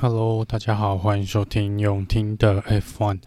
[0.00, 3.18] Hello，大家好，欢迎收听永听的 F One。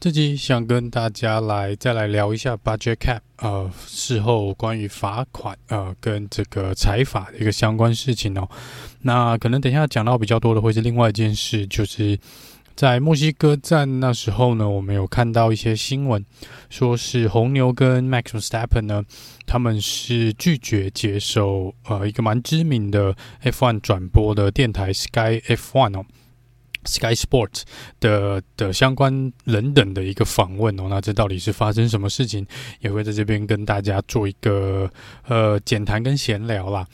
[0.00, 8.48] 这集想跟大家来再来聊一下 Budget Cap，呃，事后关于罚款，呃，跟这个财法的一个相关事情哦。
[9.02, 12.18] 那可能等一下讲到比较多的会是另外一件事，就是。
[12.78, 16.24] 在墨西哥站那时候呢，我们有看到一些新闻，
[16.70, 19.02] 说是红牛跟 Max Verstappen 呢，
[19.48, 26.06] 他们是拒绝接受呃一个蛮知名的 F1 转播的电台 Sky F1 哦
[26.84, 27.62] ，Sky Sports
[27.98, 32.46] 的的相关人等的一个访问哦，那这到底是发生什么事情？
[32.78, 34.88] 也会在这边跟大家做一个
[35.26, 36.86] 呃简谈跟闲聊啦。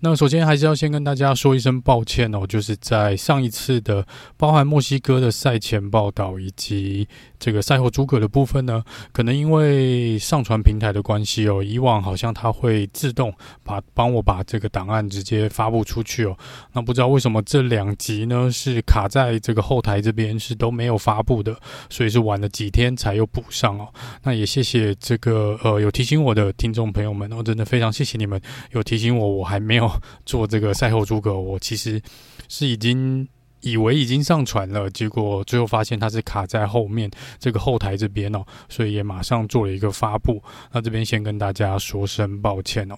[0.00, 4.06] 那首先还是要先跟大家说一声抱歉哦，就是在上一次的
[4.36, 13.32] 包含墨西哥的赛前报道以及这个赛后诸葛的部分呢，可能因为上传平台的关系哦，以往好像它会自动
[13.64, 16.36] 把帮我把这个档案直接发布出去哦，
[16.74, 21.56] 那不知道为什么这两集呢是卡在这个后台这边是都没有发布的，
[21.88, 23.88] 所以是晚了几天才又补上哦。
[24.22, 28.38] 那也谢谢这个呃有提醒我的听众朋友们哦，真的非常谢谢你们
[28.72, 29.85] 有提醒我，我还没有。
[30.24, 32.00] 做这个赛后诸葛，我其实
[32.48, 33.26] 是已经
[33.60, 40.42] 以为已经上传了，结果最后发现它是卡在后面这个后台这边哦，所以也马上做了一个发布。
[40.72, 42.96] 那这边先跟大家说声抱歉哦。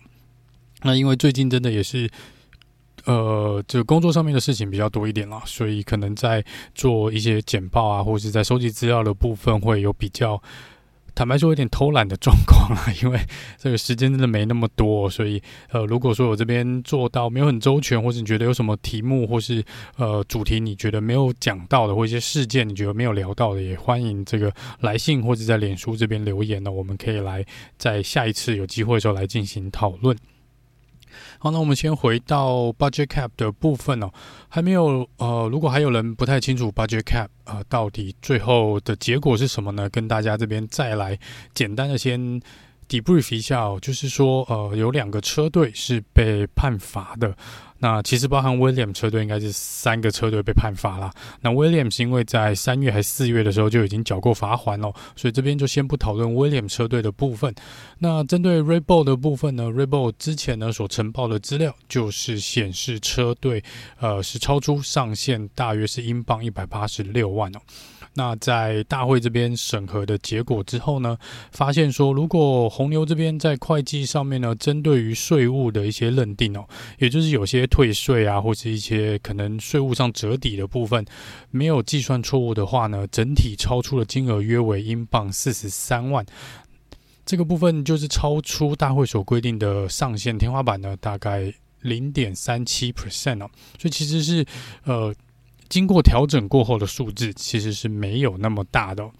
[0.83, 2.08] 那因为最近真的也是，
[3.05, 10.41] 呃，这个工作上面的事情比较多一点啦，所以可能在做一些简报啊，或者是在收集资料的部分会有比较。
[11.19, 13.19] 坦白说，有点偷懒的状况啊， 因为
[13.56, 19.61] 这个时间真的没那么多，所以呃，如果说我这边做到没有很周全，或是你觉得有什么题目或是
[19.96, 27.44] 呃主题你觉得没有讲到的，或一些事件你觉得没有聊到的，也欢迎这个来信或者在脸书这边留言呢，我们可以来
[27.77, 30.16] 在下一次有机会的时候来进行讨论。
[31.39, 34.11] 好，那我们先回到 budget cap 的部分哦，
[34.48, 39.89] 还没有呃，如果还有人不太清楚 budget cap 呃，到底最后的结果是什么呢？
[39.91, 41.19] 跟大家这边再来
[41.55, 42.41] 简单的先
[42.89, 47.36] debrief 一下哦，就是说呃，有两个车队是被判罚的。
[47.80, 51.12] 那其实包含 William 车队应该是三个车队被判罚啦。
[51.40, 57.55] 那 William 是因为在三月还是四月的时候就已经缴过罚锾了，所以这边就先不讨论 William 车队的部分。
[57.98, 63.62] 那针对 Red Bull 的部分呢，Red Bull 之前呢所呈报的资料就是显示车队
[64.00, 67.60] 呃是超出上限，大约是英镑一百八十六万哦。
[68.18, 71.17] 那在大会这边审核的结果之后呢，
[71.52, 76.67] 发现说，如果红牛这边在会计上面呢，针对于税务的一些认定哦，
[76.98, 81.07] 也就是有些退税啊，或是一些可能税务上折抵的部分，
[81.52, 86.27] 没有计算错误的话呢，整体超出的金额约为英镑四十三万，
[87.24, 94.45] 这个部分就是超出大会所规定的上限天花板呢，大概零点三七 percent 哦，所以其实是
[94.83, 95.14] 呃。
[95.68, 99.11] 经过调整过后的数字其实是没有那么大的。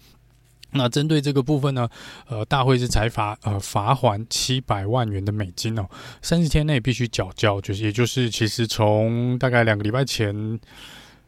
[0.71, 1.89] 那针对这个部分呢，
[2.27, 5.89] 呃，大会是裁罚呃罚锾七百万元的美金哦，
[6.21, 10.59] 三十天内必须缴交，就是也就是其实从大概两个礼拜前，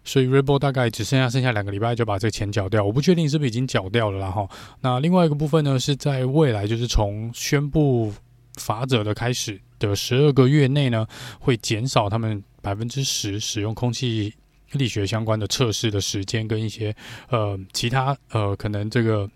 [0.03, 4.47] 所以 Red Bull 大概只剩下剩下两个礼拜就把这个钱缴掉，我不确定是不是已经缴掉了啦哈。
[4.81, 8.13] 那另外一个部分呢，是在未来就是从宣布
[8.57, 11.07] 罚则的开始的十二个月内呢，
[11.39, 14.31] 会减少他们百分之十使用空气。
[14.73, 16.95] 力学相关的测试的时间跟一些
[17.29, 19.29] 呃其他呃可能这个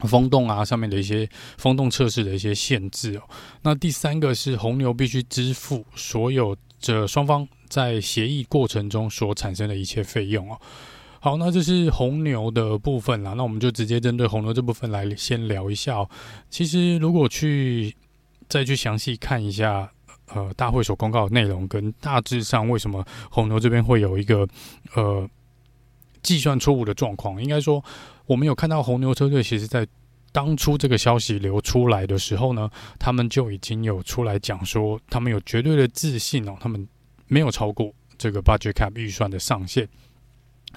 [0.00, 1.28] 风洞啊上面的一些
[1.58, 3.22] 风洞测试的一些限制哦。
[3.62, 10.58] 那第三个是红牛必须支付所有这双方在协议过程中所产生的一切费用哦。
[11.20, 13.34] 好，那这是红牛的部分啦。
[13.34, 16.10] 那我们就直接针对红牛这部分来先聊一下哦。
[16.50, 17.94] 其实如果去
[18.48, 19.92] 再去详细看一下。
[20.34, 24.46] 呃，大会所公告的内容跟大致上为什么红牛这边会有一个
[24.94, 25.28] 呃
[26.22, 27.42] 计算错误的状况？
[27.42, 27.82] 应该说，
[28.26, 29.86] 我们有看到红牛车队其实在
[30.30, 36.88] 当初这个消息流出来的时候呢，他们就已经有出来讲说，他们有绝对的自信哦，他们
[37.26, 39.88] 没有超过这个 budget cap 预算的上限。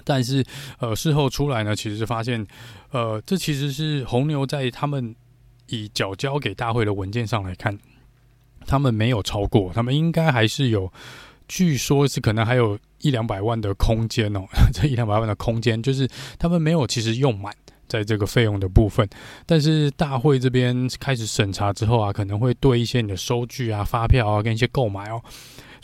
[0.04, 0.44] 但是
[0.78, 2.46] 呃，事后出来呢，其实发现，
[2.90, 5.16] 呃，这其实是红牛在他们
[5.68, 7.78] 以缴交给大会的文件上来看。
[8.66, 10.92] 他们没有超过，他们应该还是有，
[11.48, 14.40] 据说是可能还有一两百万的空间哦。
[14.72, 16.08] 这一两百万的空间，就是
[16.38, 17.54] 他们没有其实用满
[17.88, 19.08] 在这个费用的部分。
[19.46, 25.22] 但是大会这边开始审查之后啊，可能会对一些你的收据啊、发票啊跟一些购买哦。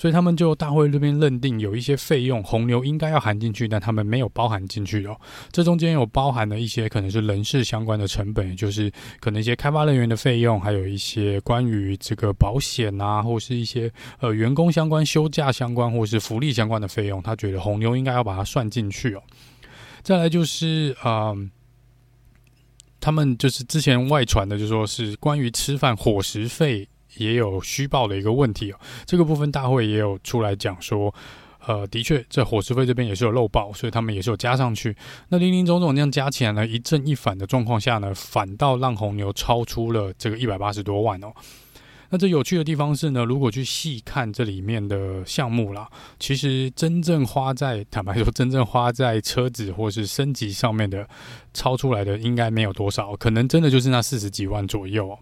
[0.03, 5.17] 所以他们就大会这边认定有一些费用红牛应该要含进去，但他们没有包含进去哦。
[5.53, 8.91] 这中间有包含了一些可能是人事相关的成本，也就是
[9.21, 13.89] 可能一些开发人员的费用，还有一些关于这个保险啊，或是一些
[14.19, 19.23] 呃员工相关休假相关或是福利相关的费用，他觉得红牛应该要把它算进去哦。
[20.03, 21.33] 再来就是啊。
[23.05, 28.79] 他们就是之前外传的，就说是关于吃饭伙食费也有虚报的一个问题哦。
[29.06, 31.14] 这个部分大会也有出来讲说，
[31.67, 34.97] 呃，的确这伙食费这边也是有漏报，所以他们也是有加上去。
[35.29, 41.32] 那林林总总这样加起来呢，一正一反的状况下呢，反倒让红牛超出了这个一百八十多万哦。
[42.14, 45.88] 那这有趣的地方是呢，如果去细看这里面的项目啦，
[46.19, 51.08] 其实真正花在坦白说，真正花在车子或是升级上面的，
[51.55, 55.19] 超出来的应该没有多少，可能真的就是那四十几万左右。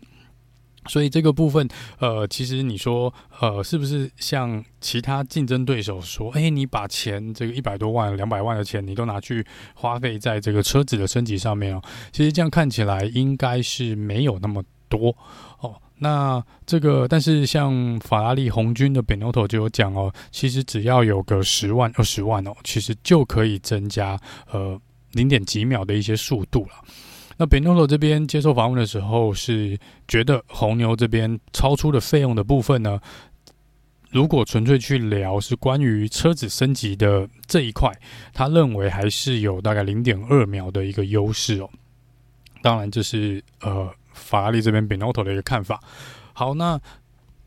[0.86, 1.68] 所以这个部分，
[1.98, 9.44] 呃，其实你说，呃，是不是像其他竞争对手说，哎，你把钱这个一百多万、两百万的钱，你都拿去
[9.74, 11.82] 花费在这个车子的升级上面哦？
[12.12, 15.14] 其实这样看起来应该是没有那么多
[15.60, 15.74] 哦。
[15.98, 24.18] 那这个，但是像法拉利红军的 Binotto 就有讲哦，其实只要有个十万、二十万哦，其实就可以增加
[24.50, 24.80] 呃
[25.12, 26.70] 零点几秒的一些速度了。
[27.40, 33.00] 那 Benotto 这边接受访问的时候是觉得红牛这边超出的费用的部分呢，
[34.10, 37.90] 如果纯粹去聊是关于车子升级的这一块，
[38.34, 41.70] 他认为还是有大概零点二秒的一个优势哦。
[42.60, 43.90] 当然这是呃。
[44.12, 45.80] 法拉利这边 Benotto 的一个看法。
[46.34, 46.78] 好，那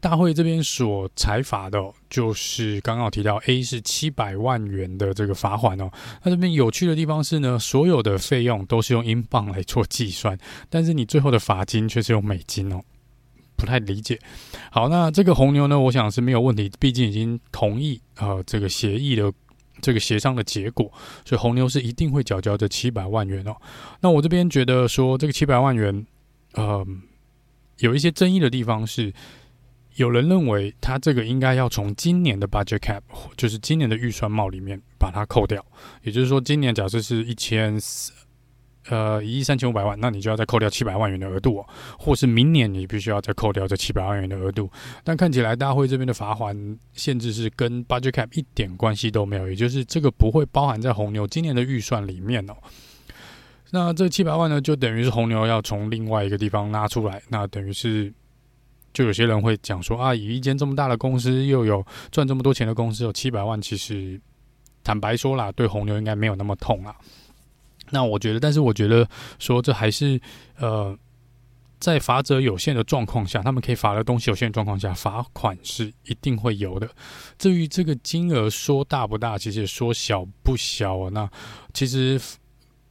[0.04, 5.90] 大会这边所裁罚的，就是刚刚提到 A 是七百万元的这个罚款哦。
[6.22, 10.38] 那这边有趣的地方是呢，所有的费用都是用英镑来做计算，
[10.70, 12.82] 但是你最后的罚金却是用美金哦，
[13.56, 14.20] 不太理解。
[14.70, 19.32] 好，那这个红牛呢，我想是没有问题，毕竟已经同意呃这个协议的
[19.82, 20.92] 这个协商的结果，
[21.24, 23.56] 所以红牛是一定会缴交这七百万元哦。
[24.02, 26.06] 那我这边觉得说这个七百万元。
[26.56, 26.86] 呃，
[27.80, 29.12] 有一些争议的地方是，
[29.95, 33.01] 有人认为他这个应该要从今年的 budget cap，
[33.38, 35.63] 就是今年的预算帽里面把它扣掉。
[36.01, 38.12] 也就是说，今年假设是一千四，
[38.90, 41.63] 呃，一亿三千五百万，那你就要再扣掉七百万元的额度，
[41.98, 44.69] 或是明年你必须要再扣掉这七百万元的额度。
[45.04, 52.54] 但看起来大会这边的罚款限制是跟 budget cap 一点关系都没有，也就是这个不会包含在红牛今年的预算里面哦。
[53.72, 57.22] 那这七百万呢，就等于是红牛要从另外一个地方拉出来。
[57.30, 58.13] 那等于是，
[58.94, 64.22] 就有些人会讲说啊，以一间这么大的公司，又有赚这么多钱的公司，有七百万，其实
[64.84, 66.95] 坦白说啦，对红牛应该没有那么痛啊。
[67.90, 69.07] 那我觉得，但是我觉得
[69.40, 70.22] 说，这还是
[70.57, 70.98] 呃，
[71.80, 76.89] 在罚则有限的状况下，他们可以罚的东西有限状况下，罚款是一定会有的。
[77.38, 81.10] 至于这个金额说大不大，其实说小不小啊。
[81.10, 81.30] 那
[81.74, 82.22] 其实。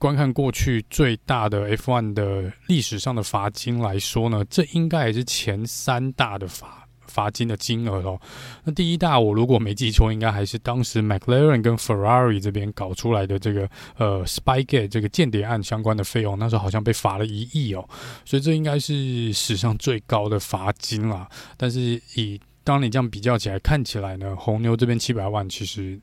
[0.02, 8.20] 观看过去最大的 F1 的历史上的罚金来说呢，这应该也是前三大的罚罚金的金额哦。
[8.64, 17.88] 那第一大，我如果没记错，应该还是当时 McLaren 跟 Ferrari 这边搞出来的这个呃 Spygate 这个间谍案相关的费用，那时候好像被罚了一亿哦。
[18.24, 21.28] 所以这应该是史上最高的罚金啦。
[21.56, 21.80] 但是
[22.16, 25.96] 以当你这样比较起来，看起来呢，红牛这边七百万其实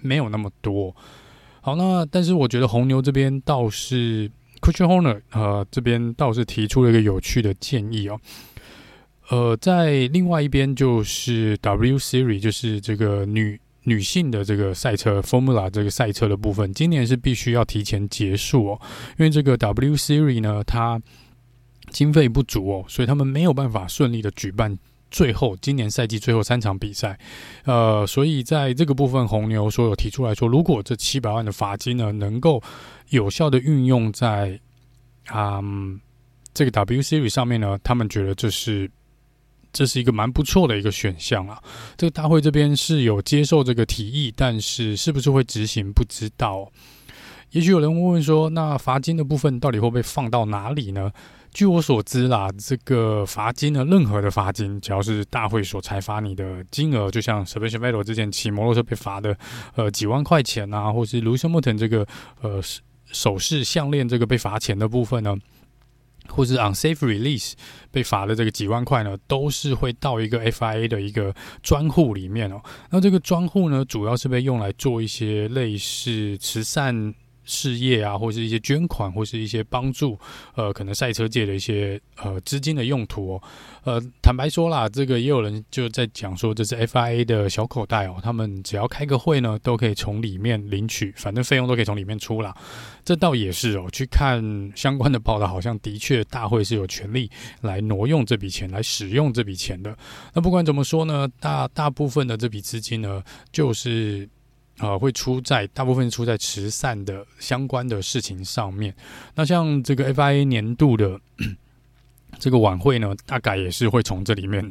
[0.00, 0.92] 没有那么多。
[1.62, 4.30] 好，那但是我觉得红牛这边倒是
[4.60, 8.18] Christian Horner 呃这边倒是提出了一个有趣的建议哦，
[9.28, 18.80] 呃，在另外一边就是 W Series 就是这个女女性的这个赛车 Formula 这个赛车的部分，今年是必须要提前结束哦，
[19.18, 21.00] 因为这个 W Series 呢，它
[21.90, 24.78] 经费不足哦，所以他们没有办法顺利的举办。
[25.10, 27.18] 最后，今年赛季最后三场比赛，
[27.64, 32.62] 呃，所以在这个部分，红牛说有提出来说，如果这七百万的罚金呢，能够
[33.08, 34.58] 有效的运用在
[35.26, 36.00] 啊、嗯、
[36.54, 38.90] 这个 W Series 上面呢，他们觉得这是
[39.72, 41.60] 这是一个蛮不错的一个选项啊。
[41.96, 46.70] 这个大会这边是有接受这个提议，但是是不是会执行，不知道。
[47.50, 51.10] 也许有人会问说，那罚金的部分到底会被放到哪里呢？
[51.52, 59.36] 据我所知啦，这个罚金呢，任何的罚金，只要是大会所裁罚你的金额，就像 Sebastian Vettel 之前骑摩托车被罚的，
[59.74, 62.06] 呃，几万块钱啊，或是 Lewis Hamilton 这个
[62.40, 62.60] 呃
[63.06, 65.36] 首饰项链这个被罚钱的部分呢，
[66.28, 67.54] 或是 unsafe release
[67.90, 72.62] 被罚的这个几万块呢，都是会到一个 FIA 的一个专户里面哦。
[72.90, 77.12] 那这个专户呢，主要是被用来做一些类似慈善。
[77.50, 80.16] 事业啊，或是一些捐款，或是一些帮助，
[80.54, 83.42] 呃，可能赛车界的一些呃资金的用途哦。
[83.82, 92.56] 呃，坦白说啦，这个也有人就在讲说，这是 FIA 的小口袋哦，他们只要开个会呢，都可以从里面领取，反正费用都可以从里面出啦。
[93.04, 94.40] 这倒也是哦，去看
[94.76, 97.28] 相关的报道，好像的确大会是有权利
[97.62, 99.96] 来挪用这笔钱，来使用这笔钱的。
[100.32, 104.28] 那不管怎么说呢，大大部分的这笔资金呢，就是。
[104.80, 108.94] 呃，会出在大部分出在慈善的相关的事情上面。
[109.34, 111.20] 那像这个 FIA 年度的
[112.38, 114.62] 这个晚会呢，大概也是会从这里面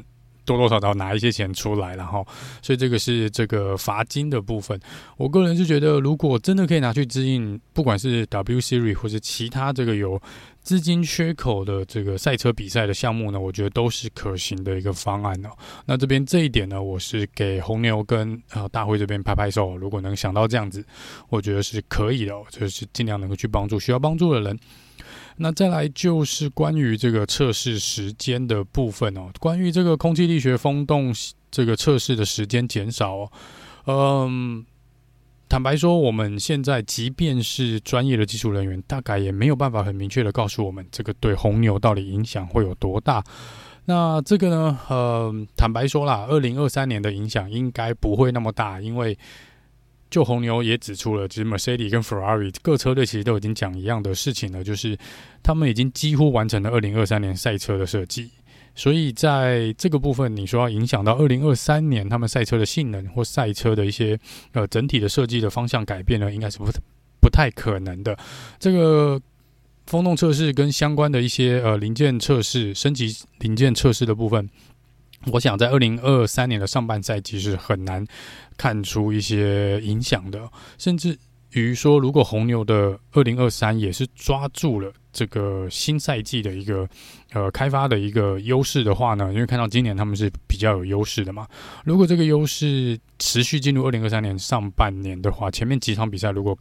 [0.45, 2.25] 多多少少拿一些钱出来，然后，
[2.61, 4.79] 所以这个是这个罚金的部分。
[5.17, 10.21] 我个人是觉得，如果真的可以拿去支应，不管是 W Series 或是其他这个有。
[10.69, 15.49] 资金缺口的这个赛车比赛的项目呢，我觉得都是可行的一个方案哦。
[15.87, 19.75] 那这边这一点呢，我是给红牛跟呃大会这边拍拍手。
[19.75, 20.85] 如果能想到这样子，
[21.29, 24.55] 我觉得是可以的哦，就是尽量能够去帮助需要帮助的人。
[25.37, 31.11] 那再来就是关于这个测试时间的部分哦，关于这个空气力学风洞
[31.49, 33.27] 这个测试的时间减少
[33.85, 34.63] 哦，嗯。
[35.49, 43.23] 坦白说，我们现在即便是专业的技术人员，大概也没有办法很明确的告诉我们，这个对红牛到底影响会有多大。
[43.85, 49.17] 那这个呢，呃，坦白说啦，二零二三年的影响应该不会那么大，因为
[50.11, 54.95] 就红牛也指出了，其实 Mercedes 跟 Ferrari 各车队其实都已经讲一样的事情了，就是
[55.41, 58.29] 他们已经几乎完成了二零二三年赛车的设计。
[58.79, 64.17] 所以在这个部分，你说要影响到二零二三年他们赛车的性能或赛车的一些
[64.53, 66.71] 呃整体的设计的方向改变呢，应该是不
[67.19, 68.17] 不太可能的。
[68.57, 69.21] 这个
[69.87, 74.49] 风洞测试跟相关的一些呃零件测试、升级零件测试的部分，
[75.33, 78.07] 我想在二零二三年的上半赛季是很难
[78.55, 81.17] 看出一些影响的，甚至。
[81.53, 86.87] 于说，如果红牛的二零二三也是抓住了这个新赛季的一个
[87.33, 91.45] 呃开发的一个优势的话呢，因为看到今年他们是比较有优势的嘛。
[91.83, 96.57] 如果这个优势持续进入二零二三年上半年的话，前面几场比赛如果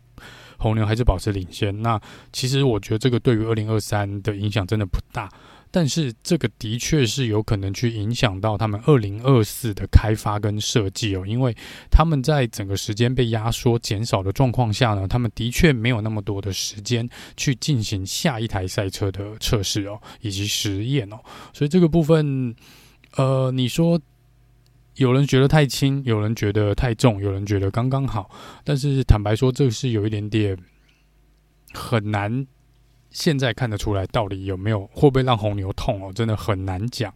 [0.57, 2.01] 红牛还是保持领先，那
[2.33, 5.31] 其实我觉得这个对于二零二三的影响真的不大。
[5.71, 11.55] 但是这个的确是有可能去影响到他们二零二四的开发跟设计哦，因为
[11.91, 21.19] 他们在整个时间被压缩减少的状况下呢，他们的确没有那么多的时间去进行下一台赛车的测试哦，以及实验哦，
[21.53, 22.55] 所以这个部分，
[23.17, 24.01] 呃，你说
[24.97, 28.31] 有人觉得太轻，有人觉得太重，有人觉得刚刚好，
[28.65, 30.57] 但是坦白说，这个是有一点点
[31.73, 32.47] 很难。
[33.11, 36.13] 现在看得出来，到底有没有会不会让红牛痛哦？
[36.13, 37.13] 真的很难讲。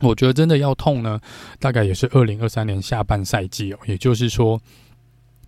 [0.00, 1.18] 我觉得真的要痛呢，
[1.58, 3.78] 大概也是二零二三年下半赛季哦。
[3.86, 4.60] 也就是说，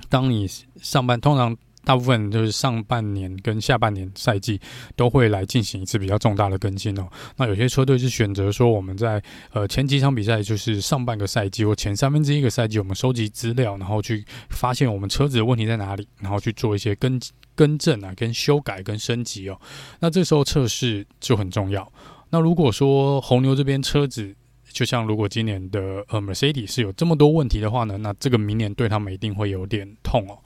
[0.08, 0.46] 当你
[0.80, 1.54] 上半通常
[1.88, 4.60] 大部分就是上半年跟下半年赛季
[4.94, 7.08] 都会来进行一次比较重大的更新哦。
[7.38, 9.22] 那有些车队是选择说，我们在
[9.54, 17.18] 呃前几场比赛，就是上半个赛季或前三分之一个赛季，我们收集资料，然后去发现我们车子的问题在哪里，然后去做一些更。
[17.54, 19.60] 更正啊，跟修改跟升级哦，
[19.98, 21.92] 那这时候测试就很重要。
[22.30, 24.32] 那如果说红牛这边车子，
[24.70, 30.38] 就像如果今年的呃 Mercedes 是有这么多问题的话呢，那这个明年对他们一定会有点痛哦。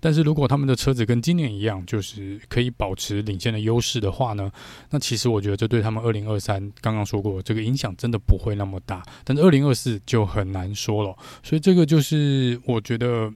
[0.00, 4.50] 但是如果他们的车子跟今年一样，就是可以保持领先的优势的话呢，
[4.90, 9.02] 那其实我觉得这对他们二零二三刚刚说过这个影响真的不会那么大。
[9.24, 13.32] 但是二零二四就很难说了，所以这个就是我觉得。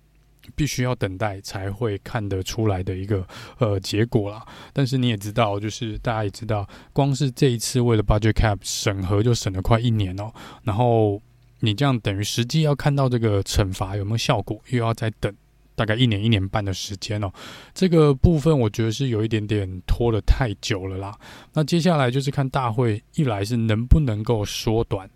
[0.57, 3.25] 必须要等待才会看得出来的一个
[3.59, 4.45] 呃结果啦。
[4.73, 10.33] 但是你也知道，就是大家也知道，光是这一次为了 Budget Cap 审核就审了快一年哦。
[10.65, 11.21] 然后
[11.61, 15.33] 你这样等于实际要看到这个惩罚有没有效果，又要再等
[15.81, 17.33] 大概一年一年半的时间哦。
[17.73, 21.19] 这个部分我觉得是有一点点拖得太久了啦。
[21.55, 25.09] 那接下来就是看大会一来是能不能够缩短。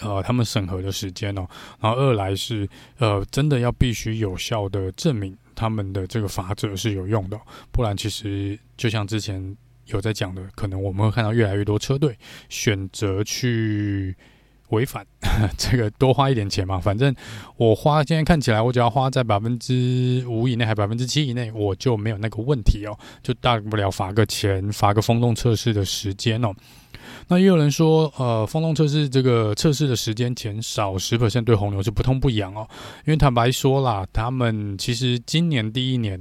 [0.00, 1.46] 呃，他们审核的时间哦，
[1.80, 2.68] 然后二来是
[2.98, 7.40] 呃，真的要必须有效的证明他们的这个法则是有用的，
[7.70, 9.56] 不然其实就像之前
[9.86, 12.18] 有在讲的，可能我们会看到越来越多车队
[12.48, 14.16] 选择去
[14.74, 15.06] 违反
[15.56, 17.14] 这个多花一点钱嘛，反正
[17.56, 26.52] 我花现在看起来，我只要花在百分之五以内，还百分之七以内，我就没有那个问题哦，就大不了罚个钱，罚个风洞测试的时间哦。
[27.28, 32.68] 那也有人说，呃，风洞测试这个测试的时间减少十 percent 对红牛是不痛不痒哦。
[33.06, 36.20] 因为坦白说啦，他们其实今年第一年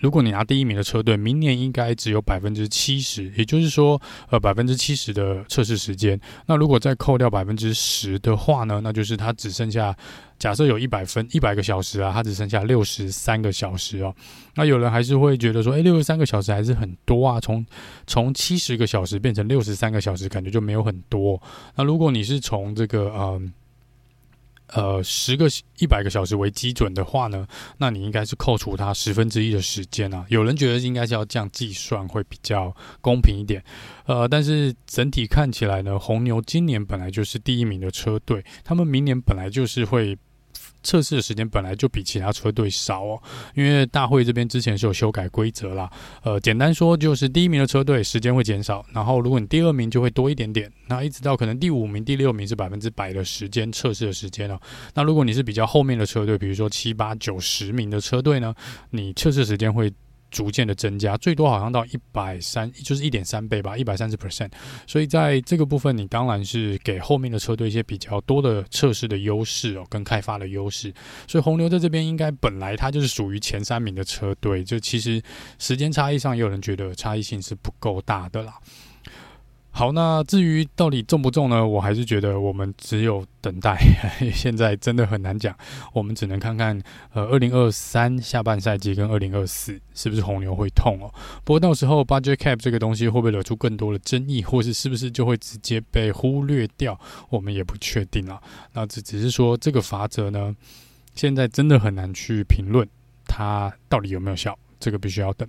[0.00, 6.18] 如果你拿第一名的车队，明年应该只有百分之七十，也就是说，呃，百分之七十的测试时间。
[6.46, 9.94] 那如果再扣掉百分之十的话呢，那就是它只剩下，
[10.38, 14.14] 假设有一百分一百个小时啊，它只剩下六十三个小时哦。
[14.54, 17.64] 那有人还是会觉得说，诶，六十三个小时还是很多啊，从
[18.06, 21.40] 从七十个小时变成六十三个小时，感觉就没有很多。
[21.76, 23.52] 那如果你是从这个，嗯。
[24.72, 25.46] 呃十个
[25.78, 27.46] 一百个小时为基准的话呢，
[27.78, 30.24] 那你应该是扣除它十分之一的时间啊。
[30.28, 33.62] 有人觉得应该是要这样计算会比较公平一点。
[34.06, 40.18] 呃，但是整体看起来呢，红牛今年本来就是第一名的车队，他们明年本来就是会。
[40.82, 43.22] 测试的时间本来就比其他车队少哦，
[43.54, 45.90] 因为大会这边之前是有修改规则啦。
[46.22, 54.60] 呃，简单说就是第一名的车队时间会减少，然后如果你第二名就会多一点点，那一直到可能第五名、第六名是百分之百的时间测试的时间了。
[54.94, 58.54] 那如果你是比较后面的车队，比如说七八九十名的车队呢，
[58.90, 59.92] 你测试时间会。
[60.30, 64.50] 逐渐的增加，最多好像到一百三，就是一点三倍吧，一百三十 percent。
[64.86, 70.92] 所以在这个部分，你当然是给后面的车队一些比较多的测试的优势哦，跟开发的优势。
[71.26, 75.20] 所以红牛在这边应该本来它就是属于前三名的车队，就其实
[75.58, 78.54] 时间差异上，也有人觉得差异性是不够大的啦。
[79.72, 81.66] 好，那至于到底中不中呢？
[81.66, 83.78] 我还是觉得我们只有等待。
[84.34, 85.56] 现在真的很难讲，
[85.92, 86.78] 我们只能看看
[87.14, 91.08] 呃，二零二三下半赛季跟二零二四是不是红牛会痛哦。
[91.44, 96.98] 不过到时候 budget cap 这个东西会不会惹出更多的争议，或是是不是就会直接被忽略掉，
[97.30, 98.42] 我们也不确定啊。
[98.72, 100.54] 那只只是说这个法则呢，
[101.14, 102.86] 现在真的很难去评论
[103.24, 105.48] 它到底有没有效，这个必须要等。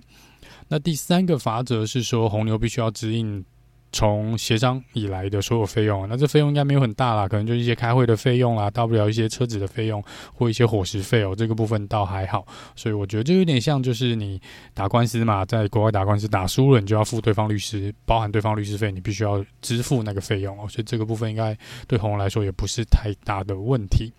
[0.68, 3.44] 那第三个法则是说，红牛必须要指引。
[3.92, 12.46] 从协商以来的所有费用，那这费用应该没有很大啦，可能就一些开会的费用啦，大不了一些车子的费用或一些伙食费哦，这个部分倒还好。
[12.74, 14.40] 所以我觉得这有点像，就是你
[14.72, 20.66] 打官司嘛，在国外打官司打输了，你就要付对方律师，包含对方律师费，你必须要支付那个费用哦。
[20.68, 21.56] 所以这个部分应该
[21.86, 24.10] 对红牛来说也不是太大的问题。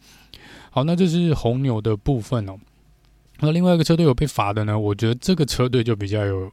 [0.69, 2.55] 好，那这是红牛的部分哦。
[3.39, 4.77] 那另外一个车队有被罚的呢？
[4.77, 6.51] 我觉得这个车队就比较有。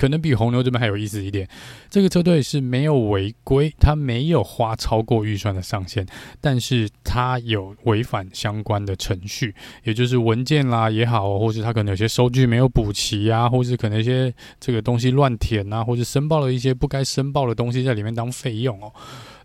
[0.00, 1.46] 可能比红牛这边还有意思一点，
[1.90, 6.06] 这个车队是没有违规，他没有花超过预算的上限，
[6.40, 9.54] 但是他有违反相关的程序，
[9.84, 18.90] 也就是文件啦也好，或是他可能有些收据没有补齐啊，或是可能一些这个东西乱填啊，或是申报了一些不该申报的东西在里面当费用哦。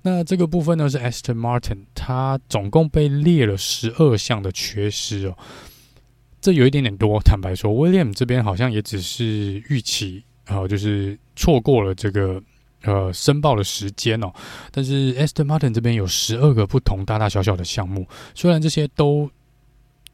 [0.03, 5.35] 那这个部分呢是 Aston Martin，他总共被列了十二项的缺失哦，
[6.39, 10.23] 这有一点点多，坦白说，William 这边好像也只是预期。
[10.47, 12.41] 呃，就是错过了这个
[12.83, 14.31] 呃申报的时间哦，
[14.71, 19.29] 但是 Aston Martin 这边有十二个不同大大小小的项目，虽然这些都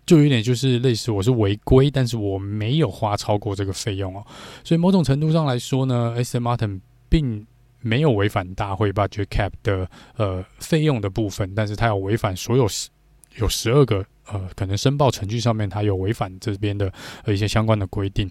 [0.05, 4.25] 就有点就是类似我是违规，但是我没有花超过这个费用哦，
[4.63, 7.45] 所以某种程度上来说呢，Aston Martin 并
[7.81, 12.89] 没有违反大会 budget cap 的呃费用的部分，但是他有违反所有十
[13.35, 14.05] 有十二个。
[14.31, 16.91] 呃，可能申报程序上面他有违反这边的
[17.23, 18.29] 呃一些相关的规定，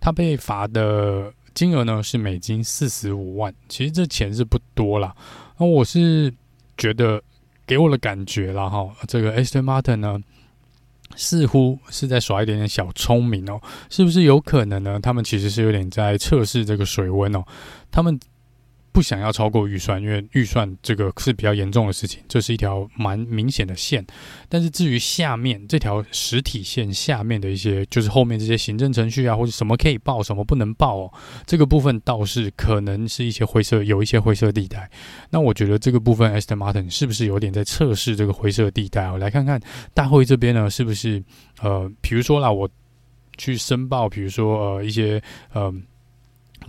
[0.00, 5.14] 他被罚的金额呢是美金四十五万，其实这钱是不多啦。
[5.58, 6.32] 那我是
[6.76, 7.22] 觉得
[7.66, 10.18] 给我的感觉啦哈，这个 Aston Martin 呢
[11.14, 15.00] 似乎是在耍一点点小聪明哦，是不是有可能呢？
[15.00, 17.44] 他们其实是有点在测试这个水温哦，
[17.90, 18.18] 他们。
[18.96, 24.02] 不想要超过预算，因为预算这个是比较严重的事情，这是一条蛮明显的线。
[24.48, 31.12] 但是至于下面这条实体线下面的一些，就是后面这些行政程序啊，或者什么可以报，什么不能报哦，
[31.44, 34.90] 这个部分倒是可能是一些灰色，有一些灰色地带。
[35.28, 39.18] 那我觉得这个部分，Aston Martin 是不是有点在测试这个灰色地带哦？
[39.18, 39.60] 来看看
[39.92, 41.22] 大会这边呢，是不是
[41.60, 42.66] 呃，比如说啦，我
[43.36, 45.70] 去申报，比如说呃一些呃。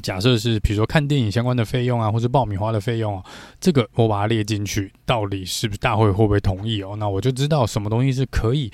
[0.02, 3.24] 假设是比如说看电影相关的费用啊，或是爆米花的费用啊，
[3.60, 6.96] 这个我把它列进去，到底是不是大会会不会同意哦？
[6.98, 8.72] 那我就知道什么东西是可以，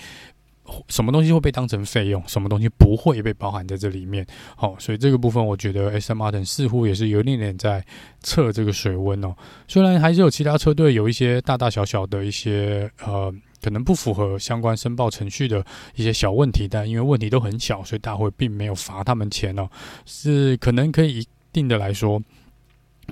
[0.88, 4.26] 什么东西会被当成费用，什么东西不会被包含在这里面。
[4.56, 7.84] 好，所以这个部分我觉得 Aston Martin 似乎也是有一点点在
[8.22, 9.36] 测这个水温哦。
[9.68, 13.34] 虽然还是有其他车队有一些大大小小的一些呃。
[13.64, 19.70] 可能不符合相关申报程序的一些小问题，但因为问题都很小，所以大会并没有罚他们钱哦。
[20.06, 22.22] 是可能可以一定的来说，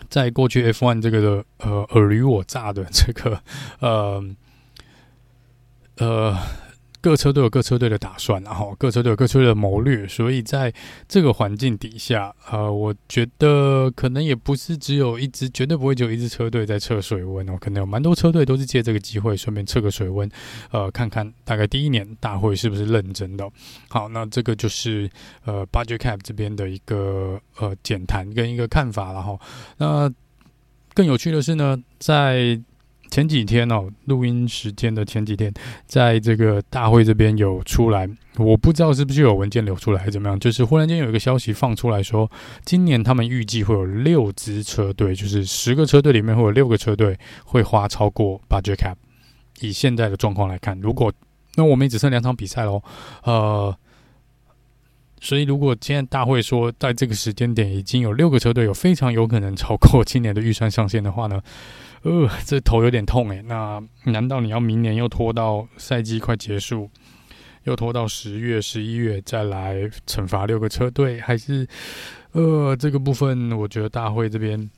[0.10, 3.42] 在过去 F1 这个的呃尔虞我诈的这个
[3.80, 4.24] 呃
[5.98, 6.38] 呃
[7.02, 10.72] 各车队有各车队的打算，然后各车队有各车队的谋略，所以在
[11.08, 20.30] 这个环境底下，呃，我觉得可能也不是只有一支，绝对不会只有一支车队在测水温哦，可能有蛮多车队都是借这个机会顺便测个水温，
[20.70, 23.50] 呃，看看大概第一年大会是不是认真的。
[23.90, 25.10] 好，那这个就是
[25.44, 29.40] 呃，Budget Cap 这边的一个呃简谈跟一个看法了哈。
[29.78, 30.12] 那
[30.94, 32.62] 更有趣的是呢，在
[33.12, 35.54] 前几天哦，录音时间的前几天，
[35.86, 42.32] 在这个大会这边有出来，我不知道是不是有文件流出来还是怎么样，就是忽然间有一个消息放出来说，
[42.63, 48.95] 今年他们预计会有六支车队，就是十个车队里面会有六个车队会花超过 budget cap。
[49.60, 51.12] 以现在的状况来看，如果
[51.56, 52.82] 那我们也只剩两场比赛喽，
[53.24, 53.76] 呃，
[55.19, 61.41] 所以如果今天大会说在这个时间点已经有六个车队有非常有可能超过今年的预算上限的话呢？
[62.04, 63.42] 呃，这头有点痛诶。
[63.44, 66.90] 那难道你要明年又拖到赛季快结束，
[67.64, 71.20] 又拖到十月、十一月再来惩罚六个车队？
[71.20, 71.68] 还是
[72.32, 74.70] 呃，这个部分我觉得大会这边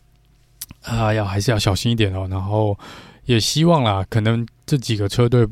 [0.83, 2.27] 啊，要还是要小心一点哦。
[2.29, 2.77] 然后
[3.25, 5.47] 也希望啦，可能这几个车队。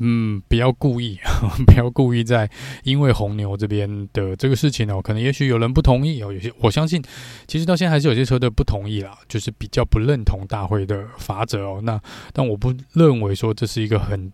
[0.00, 1.18] 嗯，不要故意，
[1.66, 2.50] 不要故意在
[2.84, 7.02] 因为红牛这边的这个事情哦，可能也许有人不同意哦，有些我相信，
[7.46, 11.80] 其实到现在还是有些车队不同意啦，就是比较不认同大会的法则哦。
[11.82, 12.00] 那
[12.32, 14.32] 但我不认为说这是一个很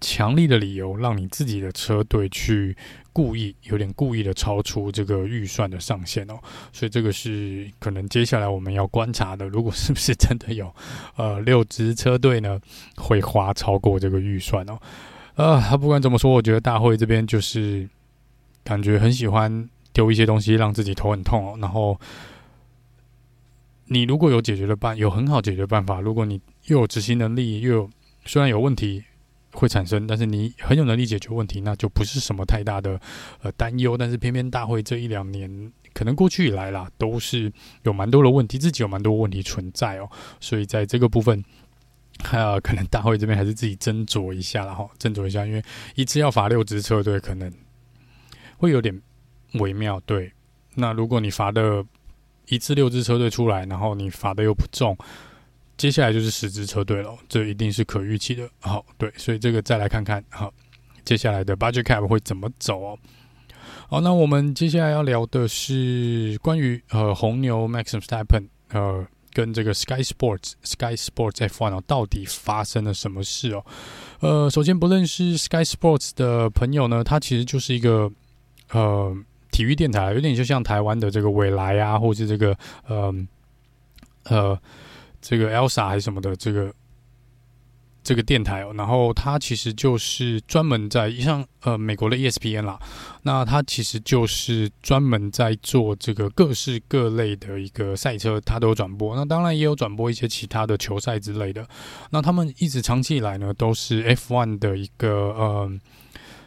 [0.00, 2.76] 强力的理由，让你自己的车队去。
[3.12, 6.38] 故意有点故意的超出这个预算的上限哦，
[6.72, 9.48] 所以这个是可能接下来我们要观察的。
[9.48, 10.72] 如果是不是真的有
[11.16, 12.58] 呃六支车队呢
[12.96, 14.78] 会花超过这个预算哦？
[15.34, 17.86] 呃，他不管怎么说，我觉得大会这边就是
[18.62, 21.58] 感觉很喜欢丢一些东西让自己头很痛哦。
[21.60, 21.98] 然后
[23.86, 27.90] 你如果有解决的办，有很好解决办法，如果你又有执行能力，又有
[28.24, 29.02] 虽然有问题。
[29.52, 33.00] 会产生，但是你很有能力解决问题，那就不是什么太大的
[33.42, 33.96] 呃担忧。
[33.96, 40.08] 但是偏偏大会这一两年，可能过去以来啦，都是有蛮多的问题，自己有蛮多问题存在哦。
[40.38, 41.44] 所以在这个部分，
[42.30, 45.62] 呃，可能大会这边还是自己斟酌一下了哈，斟酌一下，因为
[45.96, 47.52] 一次要罚六支车队，可能
[48.56, 49.02] 会有点
[49.54, 49.98] 微妙。
[50.06, 50.32] 对，
[50.76, 51.84] 那如果你罚的
[52.46, 54.96] 一次六支车队出来，然后你罚的又不重。
[55.80, 58.46] 接下来就是十支车队了，这一定是可预期的。
[58.60, 60.52] 好，对，所以这个再来看看，好，
[61.06, 62.98] 接下来的 budget cap 会怎么走哦？
[63.88, 73.64] 好，那我们接下来要聊的是关于呃红牛 Max Verstappen 呃跟这个 Sky Sports Sky Sports F1 哦，到底发生了什么事哦？
[74.20, 78.12] 呃，首先不认识 Sky Sports 的朋友呢，它其实就是一个
[78.72, 79.16] 呃
[79.50, 82.54] 体育电台，有点就像台湾的这个未来啊，或是这个
[82.86, 83.14] 呃
[84.24, 84.60] 呃。
[85.20, 86.72] 这个 Elsa 还是什么的，这个
[88.02, 92.78] 这个电台哦，然后它其实就是专门在像呃美国的 ESPN 啦，
[93.22, 99.14] 那它其实就是专门在做这个各式各类的一个赛车，它都有转播。
[99.14, 101.68] 那当然也有转播一些其他的球赛之类的。
[102.10, 105.70] 那他们一直长期以来呢，都是 F1 的一个呃，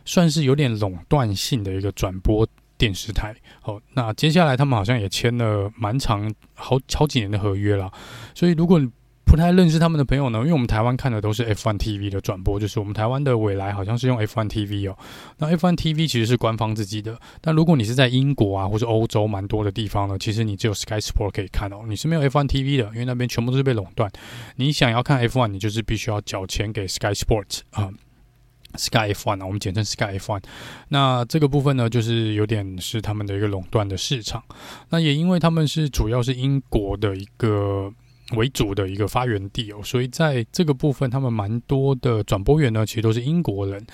[0.03, 2.47] 算是有点垄断性的一个转播。
[2.77, 7.91] 电视台，好，那接下来他们好像也签了蛮长好好几年的合约了，
[8.33, 8.89] 所以如果你
[9.25, 14.95] 不太认识他们的朋友呢，因为我们台湾看的都是 F1 TV 的转播，就是我们台湾的未来好像是用 F1 TV 哦，
[15.37, 24.11] 那 F1 TV 其实是官方自己的，但如果你是在英国啊或者欧洲蛮多的地方呢，其实你只有 Sky Sport 可以看哦，你是没有 F1 TV 的，因为那边全部都是被垄断，
[24.57, 27.89] 你想要看 F1，你就是必须要缴钱给 Sky Sport 啊。
[28.75, 30.41] Sky F1 啊，我们简称 Sky F1。
[30.89, 34.43] 那这个部分呢，就是有点是他们的一个垄断的市场。
[34.89, 37.91] 那也因为他们是主要是英国的一个
[38.35, 43.85] 为主的一个发源地哦，所以在这个部分，他们蛮多的转播员呢，其实都是英国人。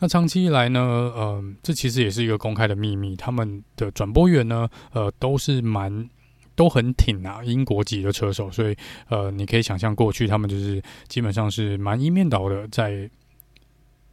[0.00, 6.10] 那长期以来呢，嗯、呃，这其实也是一个公开的秘密，他们的转播员呢，呃，都是蛮
[6.56, 8.50] 都很挺啊，英国籍的车手。
[8.50, 8.76] 所以，
[9.08, 13.08] 呃，你可以想象过去他们就是基本上是蛮一面倒的在。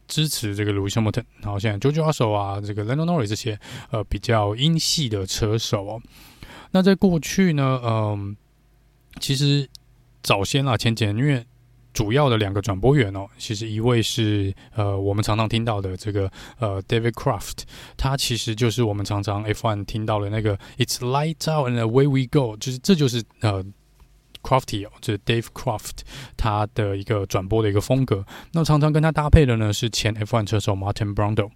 [0.06, 3.58] 支持这个 Lewis Hamilton，然后现在 George Russell 啊，这个 Lando Norris 这些
[3.90, 6.02] 呃比较英系的车手哦。
[6.72, 8.36] 那在过去呢，嗯、呃，
[9.20, 9.68] 其实
[10.22, 11.44] 早先啊，前几年因为
[11.92, 17.64] 主要的两个转播员哦，其实一位是呃我们常常听到的这个呃 David Craft，
[17.96, 23.64] 他其实就是我们常常 F1 听到的那个 It's lights out and away we go，就是这就是呃。
[24.42, 26.00] Crafty 哦，就是 Dave Craft
[26.36, 28.24] 他的一个转播的一个风格。
[28.52, 31.50] 那常常跟他搭配的呢是前 F1 车手 Martin Brundle。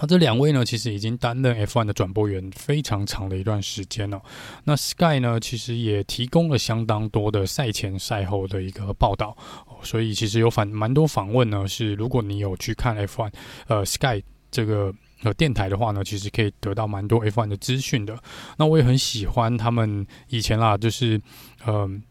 [0.00, 4.20] 那这两位呢，其实已经担任 F1 的转播员非常长的一段时间了。
[4.64, 9.36] 那 Sky 呢，其实也提供了相当多的赛前赛后的一个报道。
[9.82, 13.30] 所以其实有反蛮多访问呢，是如果你有去看 F1，
[13.66, 14.92] 呃，Sky 这个
[15.24, 18.18] 呃电台的话呢，其实可以得到蛮多 F1 的资讯的。
[18.56, 21.20] 那我也很喜欢他们以前啦，就是
[21.66, 22.02] 嗯、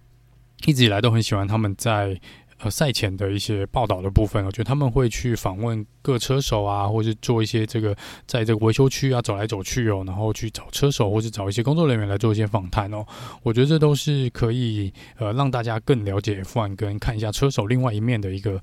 [0.66, 2.20] 一直以来都很喜欢他们在。
[2.64, 13.04] 呃，赛前的一些报道的部分，我觉得他们会去访问各车手啊，或是做一些这个在这个维修区啊走来走去哦，然后去找车手或是找一些工作人员来做一些访谈哦。
[13.42, 18.62] 我觉得这都是可以呃让大家更了解 F1 跟看一下车手另外一面的一个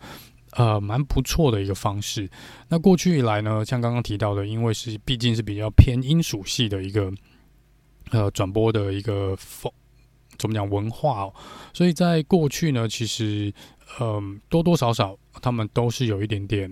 [0.52, 2.30] 呃蛮不错的一个方式。
[2.68, 7.12] 那过去以来呢，像刚刚提到的，因为是毕竟是比较偏英属系的一个
[8.12, 9.72] 呃转播的一个风
[10.38, 11.34] 怎么讲文化哦，
[11.74, 13.52] 所以在过去呢，其实。
[14.00, 16.70] 嗯，多多少少他们都是有一点点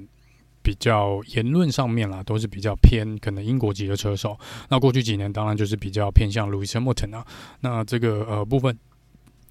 [0.63, 4.39] 比较言论上面啦，都是比较偏可能英国籍的车手。
[4.69, 7.27] 那过去几年当然就是比较偏向 Lewis Hamilton 啊。
[7.61, 8.79] 那这个呃部分，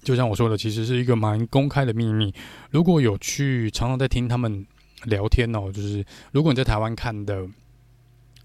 [0.04, 2.32] 就像我说的，其实是一个蛮公开的秘密。
[2.70, 4.64] 如果有去常常在听他们
[5.02, 7.44] 聊天哦，就是如果你在台湾看的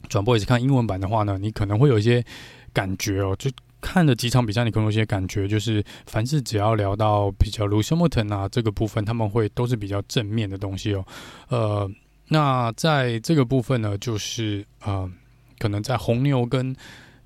[0.09, 2.25] 转播也是看英文版的话呢，你可能会有一些
[2.73, 3.51] 感觉哦，就。
[3.81, 11.03] 看了几场比赛，你可能有些感觉，就是凡是只要聊到比较 Lewis Hamilton 啊这个部分，他们会都是比较正面的东西哦。
[11.49, 11.91] 呃，
[12.27, 15.11] 那在这个部分呢，就是呃，
[15.57, 16.75] 可能在红牛跟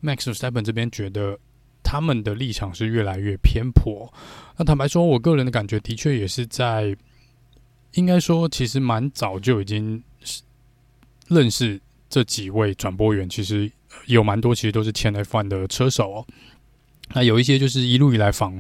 [0.02, 1.38] Max Verstappen 这边，觉得
[1.84, 4.12] 他们的立场是越来越偏颇。
[4.58, 6.96] 那坦白说，我个人的感觉的确也是在，
[7.94, 10.02] 应该说其实蛮早就已经
[11.28, 13.70] 认识这几位转播员，其实。
[14.06, 16.26] 有蛮多其实都是前 F1 的车手哦，
[17.14, 18.60] 那有一些就是一路以来访，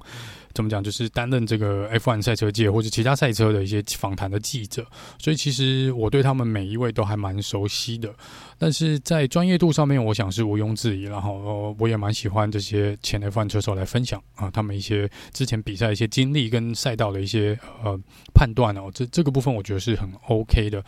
[0.56, 4.84] 怎么讲，就是担任这个 F1 赛车界或者其他赛车的一些访谈的记者，
[5.20, 8.12] 所以其实我对他们每一位都还蛮熟悉的。
[8.58, 11.04] 但是在专业度上面，我想是毋庸置疑。
[11.04, 18.00] 然后我也蛮喜欢这些前 F1 车手来分享啊，他们一些之前比赛一些经历跟赛道的一些呃
[18.34, 20.82] 判断哦，这这个部分我觉得是很 OK 的。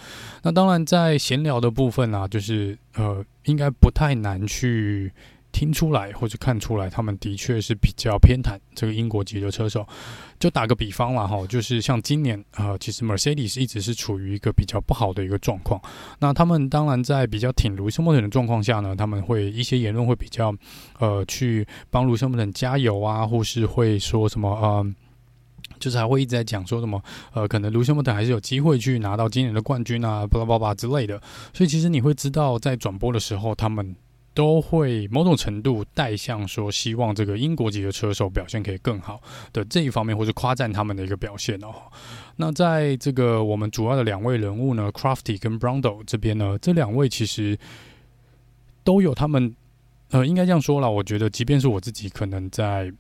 [0.44, 5.12] 那当然在闲聊的部分啊，就是呃应该不太难去。
[5.58, 9.84] 听出来或者看出来，他们的确是比较偏袒这个英国籍的车手。
[10.38, 15.82] 就打个比方啦，哈，就是像今年啊、其实 Mercedes 一直是处于一个比较不好的一个状况。
[16.20, 20.54] 那他们当然在比较挺 Lewis Hamilton 的状况下呢，他们会一些言论会比较
[21.00, 24.86] 呃去帮 Lewis Hamilton 加油啊，或是会说什么呃，
[25.80, 27.02] 就是还会一直在讲说什么
[27.34, 31.20] 呃，可能 Lewis Hamilton 还是有机会去拿到今年的冠军啊，巴拉巴拉之类的。
[31.52, 33.96] 所以其实你会知道，在转播的时候，他们。
[34.38, 39.20] 都会某种程度带向说，希望这个英国籍的车手表现可以更好
[39.52, 41.74] 的这一方面，或者夸赞他们的一个表现哦。
[42.36, 47.58] 那在这个我们主要的两位人物呢，Crafty 跟 Brundle 这边呢，这两位其实
[48.84, 49.56] 都有他们，
[50.12, 50.92] 呃，应该这样说了。
[50.92, 52.94] 我觉得，即便是我自己，可能在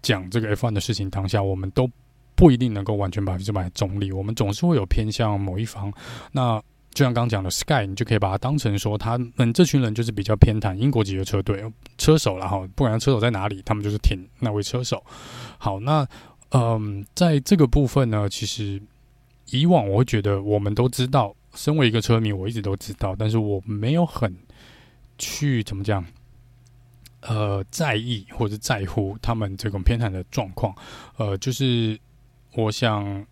[0.00, 1.90] 讲这个 F1 的事情当下，我们都
[2.36, 5.92] 不一定能够完全百分之百中立，我们总是会有偏向某一方。
[6.30, 6.62] 那
[6.94, 11.62] 就像刚讲的 Sky，你就可以把它当成说，他们这群人就是比较偏袒英国籍的车队
[11.96, 12.66] 车手了哈。
[12.74, 15.04] 不管车手在哪里，他们就是挺那位车手。
[15.58, 16.04] 好，那
[16.50, 18.82] 嗯，在这个部分呢，其实
[19.50, 24.36] 以往我会觉得，我们都知道，身为一个车迷，我一直都知道，但是我没有很
[25.18, 26.04] 去怎么讲，
[27.20, 30.74] 呃，在意或者在乎他们这种偏袒的状况。
[31.16, 31.96] 呃，就是
[32.54, 33.24] 我想。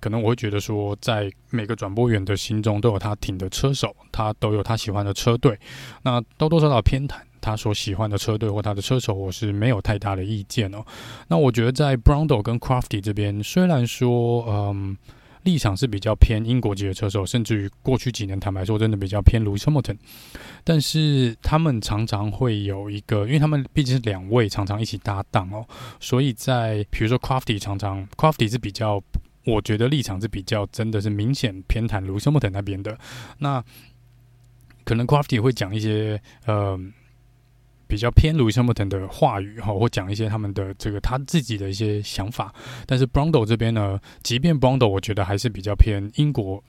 [0.00, 5.58] 可能我会觉得说，在每个转播员的心中都有他挺的车手，他都有他喜欢的车队。
[6.02, 10.84] 那多多少少偏袒他所喜欢的车队或他的车手，我是没有太大的意见哦。
[11.28, 14.96] 那我觉得在 Brundle 跟 Crafty 这边，虽然说嗯
[15.44, 19.96] 立场是比较偏英国籍的车手，甚至于过去几年坦白说真的比较偏 Lewis Hamilton，
[20.62, 25.66] 但是他们常常会有一个，因为他们毕竟是两位常常一起搭档哦，
[26.00, 29.02] 所以在比如说 Crafty 常常 Crafty 是比较。
[29.48, 32.98] 我觉得立场是比较真的是明显偏袒卢森堡特那边的，
[33.38, 33.64] 那
[34.84, 36.78] 可能 Crafty 会讲一些呃
[37.86, 42.54] 比较偏卢森堡特的话语哈，或讲一些他们的这个他自己的一些想法。
[42.86, 46.62] 但是 Brando 这边呢，即便 Brando，我觉得还是比较偏英国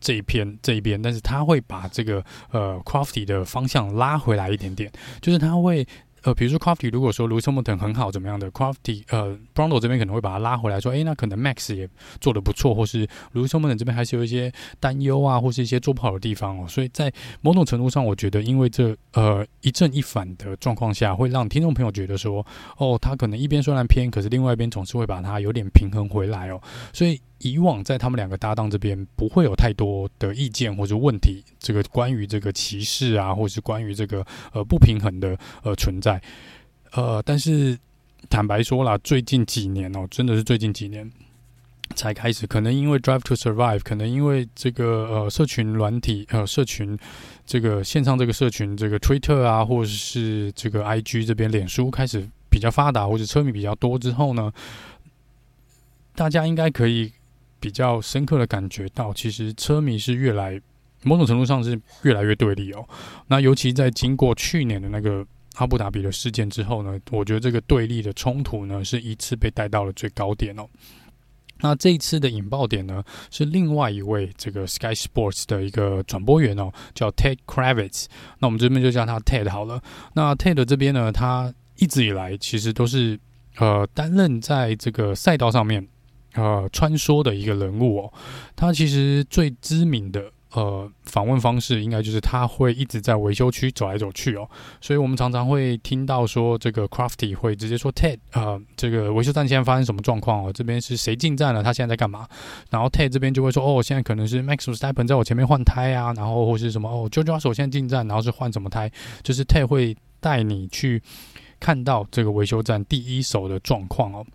[0.00, 5.86] 这一片这一边，但是他会把这个呃 Crafty 的方向拉回来一点点，就是他会。
[6.22, 11.88] 呃，比如说 Crafty 如果说 Lewis Hamilton 很好，怎么样的 Crafty 呃 Brundle 这边可能会把他拉回来，说，诶，那可能 Max 也
[12.20, 16.66] 做得不错，或是 Lewis Hamilton 这边还是有一些担忧啊，或是一些做不好的地方哦。
[16.68, 22.44] 所以在某种程度上，我觉得因为这呃一正一反的状况下，会让听众朋友觉得说，
[22.76, 26.60] 哦，他可能一边虽然偏，可是另外一边总是会把他有点平衡回来哦。
[26.92, 27.20] 所以。
[27.42, 36.20] 以往在他们两个搭档这边不会有太多的意见或者问题，这个关于这个歧视啊，或是关于这个呃不平衡的呃存在，
[36.92, 37.78] 呃，但是
[38.30, 41.10] 坦白说啦，最近几年哦，真的是最近几年，
[41.96, 46.96] 才开始，可能因为 Drive to Survive，可能因为这个呃社群软体呃社群
[47.44, 54.52] 这个线上这个社群这个 Twitter 啊，或者是这个 IG 这边脸书开始比较发达，或者车迷比较多之后呢，
[56.14, 57.12] 大家应该可以
[57.62, 60.60] 比较深刻的感觉到，其实车迷是越来
[61.04, 62.84] 某种程度上是越来越对立哦。
[63.28, 70.66] 那尤其在经过去年的那个阿布达比的事件之后呢，我觉得这个对立的冲突呢，是一次被带到了最高点哦。
[71.64, 78.06] 那这一次的引爆点呢，是另外一位这个 Sky Sports 的一个转播员哦，叫 Ted Kravitz。
[78.40, 79.80] 那我们这边就叫他 Ted 好了。
[80.14, 83.16] 那 Ted 这边呢，他一直以来其实都是
[83.58, 85.86] 呃担任在这个赛道上面
[86.34, 88.12] 呃穿梭的一个人物哦。
[88.56, 90.30] 他其实最知名的。
[90.54, 94.46] 呃，访问方式应该就是他会一直在维修区走来走去哦，
[94.82, 100.52] 所以我们常常会听到说，这个 Crafty 会直接说 Ted，呃，这个维修站现在发生什么状况哦？
[100.52, 101.62] 这边是谁进站了？
[101.62, 102.28] 他现在在干嘛？
[102.68, 107.40] 然后 Ted 这边就会说，哦，现在可能是 Max s t e p p e n 在我前面换胎啊，然后或是什么哦 j o j o
[107.40, 108.92] 手现在进站，然后是换什么胎？
[109.22, 111.02] 就是 Ted 会带你去
[111.58, 114.26] 看到这个维修站第一手的状况哦，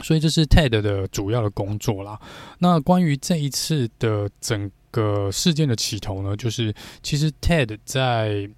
[0.00, 2.20] 所以这是 Ted 的主要的工作啦。
[2.58, 8.48] 那关于这一次的整个事件的起头呢，就是其实 Ted 在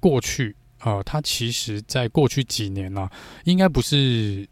[0.00, 3.08] 过去，呃，他其实在过去几年呢、
[3.44, 4.48] 应该不是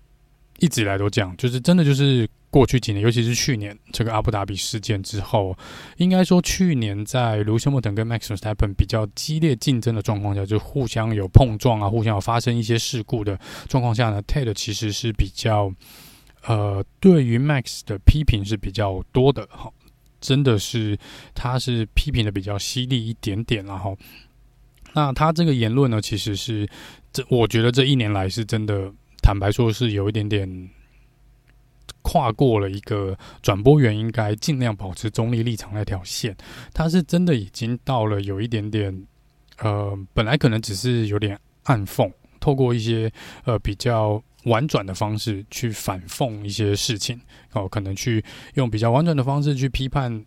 [0.59, 5.59] 一直以来都这样，就是真的就是过去几年，尤其是去年这个阿布达比事件之后，
[5.97, 13.37] 应该说去年在卢修莫等跟 Max v e s t a p p e n 比较激烈竞争的状况下，就互相有碰撞啊，互相有发生一些事故的
[13.69, 15.75] 状况下呢，Ted 其实是比较
[16.47, 19.69] 呃，对于 Max 的批评是比较多的，哈。
[20.21, 20.97] 真的是，
[21.35, 23.99] 他是批评的比较犀利一点点，然后，
[24.95, 26.67] 那他这个言论呢，其实是
[27.13, 28.91] 这，我觉得这一年来是真的，
[29.21, 30.71] 坦白说是有一点点
[32.05, 36.37] 跨过了一个转播员应该尽量保持中立立场那条线，
[36.73, 39.07] 他是真的已经到了有一点点，
[39.59, 43.11] 呃，本来可能只是有点暗讽，透过一些
[43.45, 44.23] 呃比较。
[44.45, 47.19] 婉转的方式去反讽一些事情
[47.53, 48.23] 哦，可能去
[48.57, 50.23] 用比较婉转的方式去批判，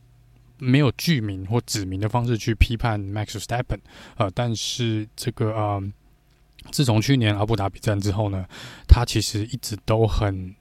[0.58, 3.82] 没有具名或指名的方式去批判 Max s t e p p e n
[4.16, 5.94] 呃，但是这个呃，
[6.72, 8.44] 自从去年阿布达比战之后呢，
[8.88, 10.52] 他其实一直都很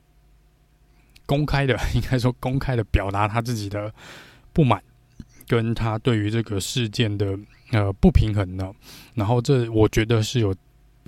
[1.27, 3.93] 公开的，应该说公开的表达他自己的
[4.53, 4.83] 不满，
[5.47, 7.39] 跟他对于这个事件的
[7.73, 8.73] 呃不平衡呢，
[9.15, 10.55] 然后这我觉得是有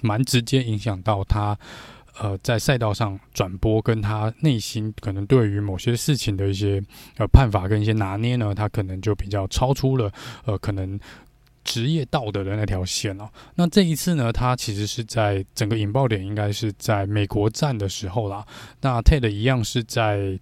[0.02, 1.56] 蛮直接影响到他。
[2.20, 6.82] 呃，在赛道上转播，跟他内心可能对于某些事情的一些
[7.16, 10.10] 呃判法跟一些拿捏呢，他可能就比较超出了
[10.44, 10.98] 呃可能
[11.68, 13.28] 职业道德的那条线哦。
[13.56, 18.42] 那这一次呢，他其实是在整个引爆点应该是在美国站的时候啦。
[18.80, 20.38] 那 Ted 一样是在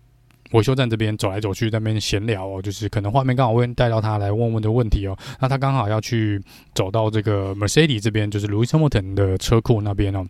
[0.53, 5.19] 维修站这边走来走去，那边闲聊哦，就是可能画面刚好会带到他来问问的问题哦。
[5.41, 6.41] 那他刚好要去
[6.73, 10.25] 走到这个 Mercedes 这边，就是 Lewis Hamilton 的车库那边哦。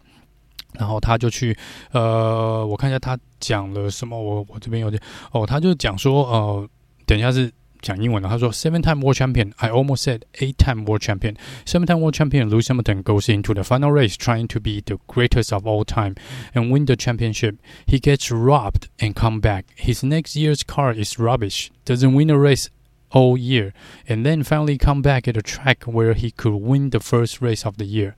[0.78, 1.56] 然后他就去，
[1.92, 4.18] 呃，我看一下他讲了什么。
[4.18, 5.00] 我我这边有点
[5.32, 6.68] 哦，他就讲说，呃，
[7.06, 8.29] 等一下是讲英文的。
[8.29, 11.35] 他说，Seven-time world champion, I almost said eight-time world champion.
[11.65, 15.51] Seven-time world champion Lewis Hamilton goes into the final race trying to be the greatest
[15.51, 16.15] of all time
[16.53, 17.55] and win the championship.
[17.85, 19.65] He gets robbed and come back.
[19.75, 21.71] His next year's car is rubbish.
[21.85, 22.69] Doesn't win a race
[23.09, 23.73] all year,
[24.07, 27.65] and then finally come back at a track where he could win the first race
[27.65, 28.15] of the year.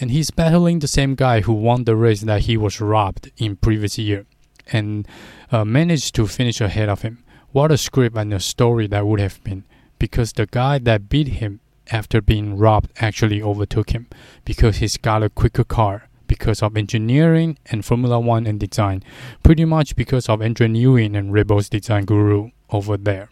[0.00, 3.56] And he's battling the same guy who won the race that he was robbed in
[3.56, 4.24] previous year,
[4.72, 5.06] and
[5.50, 7.18] uh, managed to finish ahead of him.
[7.56, 9.64] What a script and a story that would have been,
[9.98, 14.06] because the guy that beat him after being robbed actually overtook him,
[14.44, 19.02] because he's got a quicker car, because of engineering and Formula One and design,
[19.42, 23.28] pretty much because of Adrian Newey and Red Bull's design guru over there.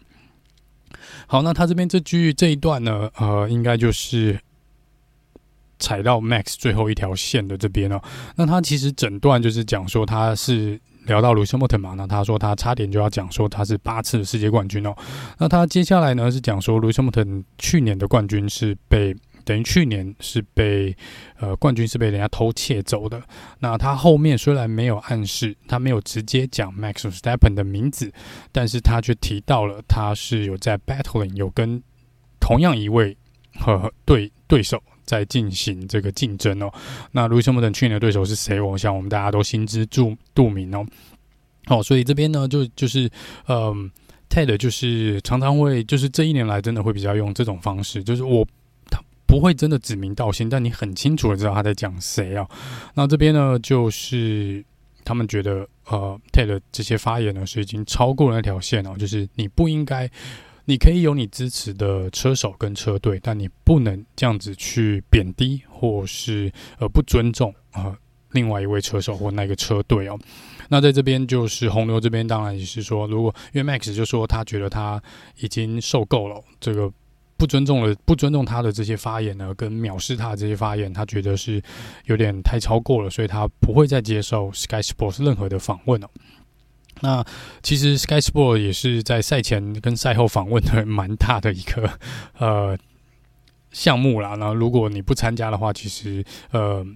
[1.27, 4.39] 好，那他这边这句这一段呢，呃，应该就是。
[5.83, 7.99] 踩到 Max 最后一条线的这边哦，
[8.35, 14.94] 那他其实整段就是讲说他是 聊到 Lewis Hamilton 嘛，那他说他差点就要讲说他是八次世界冠军哦，
[15.38, 20.96] 那他接下来呢是讲说 Lewis Hamilton 去年的冠军是被等于去年是被
[21.38, 23.22] 呃冠军是被人家偷窃走的，
[23.60, 28.12] 那他后面虽然没有暗示，他没有直接讲 Max Verstappen 的名字，
[28.50, 31.80] 但是他却提到了他是有在 battling 有跟
[32.40, 33.16] 同样一位
[33.54, 34.82] 和对对手。
[35.06, 36.70] 在进行这个竞争哦，
[37.12, 38.60] 那卢西莫等去年的对手是谁？
[38.60, 40.84] 我想我们大家都心知肚肚明哦。
[41.68, 43.10] 哦，所以这边呢，就就是
[43.48, 43.90] 嗯
[44.28, 48.46] ，Ted 就是常常会，就是这一年来真的会比较用这种方式，就是我
[48.88, 52.48] 他不会真的指名道姓，但你很清楚的知道他在讲谁哦。
[52.94, 54.64] 那这边呢，就是
[55.04, 60.08] 他们觉得呃 Ted 这些发言呢，是已经超过了那条线哦，就是你不应该，
[60.68, 67.96] 你可以有你支持的车手跟车队，但你不能这样子去贬低或是呃不尊重啊、呃、
[68.32, 70.18] 另外一位车手或那个车队哦。
[70.68, 75.00] 那在这边就是红牛这边，当然也是说，如果因为 Max 就说他觉得他
[75.38, 76.92] 已经受够了这个
[77.36, 81.62] 不尊重了，不尊重他的这些发言呢，跟藐视他的这些发言，他觉得是
[82.06, 86.10] 有点太超过了，所以他不会再接受 Sky Sports 任何的访问了。
[87.00, 87.24] 那
[87.62, 91.90] 其实 Sky Sport 也是在赛前跟赛后访问的蛮大的一个
[92.38, 92.78] 呃
[93.70, 94.34] 项目啦。
[94.36, 96.86] 那如果你不参加的话，其实呃。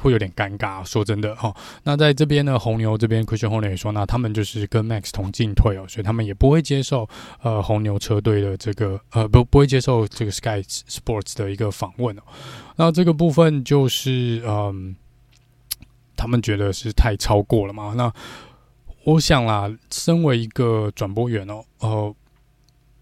[0.00, 1.56] 会有点尴尬，说真的哈、哦。
[1.82, 7.08] 那在这边呢，红牛这边，Christian Horner 也说，那他们就是跟 Max 同进退哦，所以他们也不会接受
[7.42, 12.22] 呃红牛车队的这个呃不不会接受这个 Sky Sports 的一个访问哦。
[12.76, 14.94] 那这个部分就是嗯，
[16.16, 17.92] 他们觉得是太超过了嘛。
[17.96, 18.14] 那
[19.04, 22.14] 我想啦，身为一个转播员哦，呃，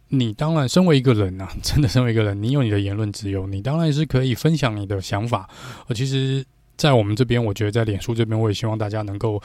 [0.09, 5.49] 你当然身为一个人啊， 真的身为一个人，你有你的言论自由，你当然是可以分享你的想法。
[5.89, 6.45] 呃，其实。
[6.79, 9.43] 在我们这边，我觉得在脸书这边，我也希望大家能够，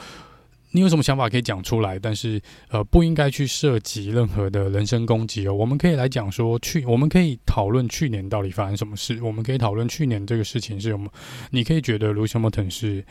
[0.72, 2.38] 你有什么想法可以讲出来，但是
[2.68, 5.54] 呃，不应该去涉及任何的人身攻击哦。
[5.54, 11.10] 我们可以来讲说去，我们可以讨论去年到底发生什么事，我们可以讨论去年这个事情是什么。
[11.52, 13.02] 你可以觉得卢肖莫腾是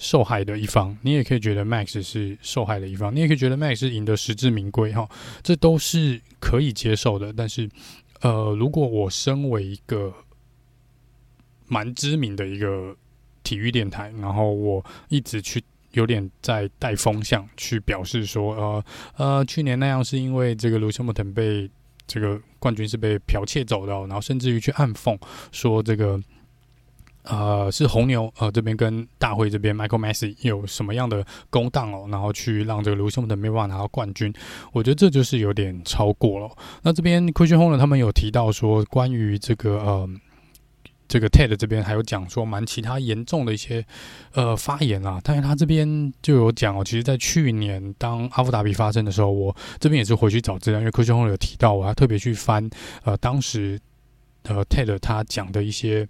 [0.00, 5.08] 受害的一方，你也可以觉得 Max 是受害的一方，你也可以觉得 Max 是赢得实至名归哈，
[5.42, 7.32] 这都是可以接受的。
[7.32, 7.68] 但是
[8.22, 10.12] 呃，如果我身为一个
[11.68, 12.96] 蛮知名的一个。
[13.42, 15.60] 体育电台，然后我一直去
[15.92, 18.84] 有点在带风向，去表示说，呃
[19.16, 21.68] 呃，去年那样是因为这个卢西莫腾被
[22.06, 25.18] 这个冠军是被剽窃走的，然后甚至于去暗讽
[25.52, 26.20] 说这个
[27.24, 34.32] 呃是红牛呃这边跟大会这边 Michael Masi 有什么样的勾当哦，然后去让这个卢西莫腾没办法拿到冠军，
[34.72, 36.50] 我觉得这就是有点超过了。
[36.82, 40.08] 那这边 Christian h o n e r 他们有提到说，关于这个呃。
[41.12, 43.84] 这个 Ted 这边还有讲说蛮其他严重的一些
[44.32, 52.70] 呃发言啊，但是他这边就有讲哦，其实，在去年当阿布达比发生的时候，我这边也是回去找资料，因为科学后有提到，我还特别去翻
[53.02, 53.76] 呃当时
[54.44, 56.06] 呃 Ted 他讲的一些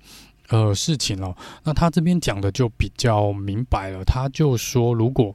[0.51, 1.34] 呃事情哦，
[1.64, 5.34] 那他这边讲的就比较明白了，他就说如果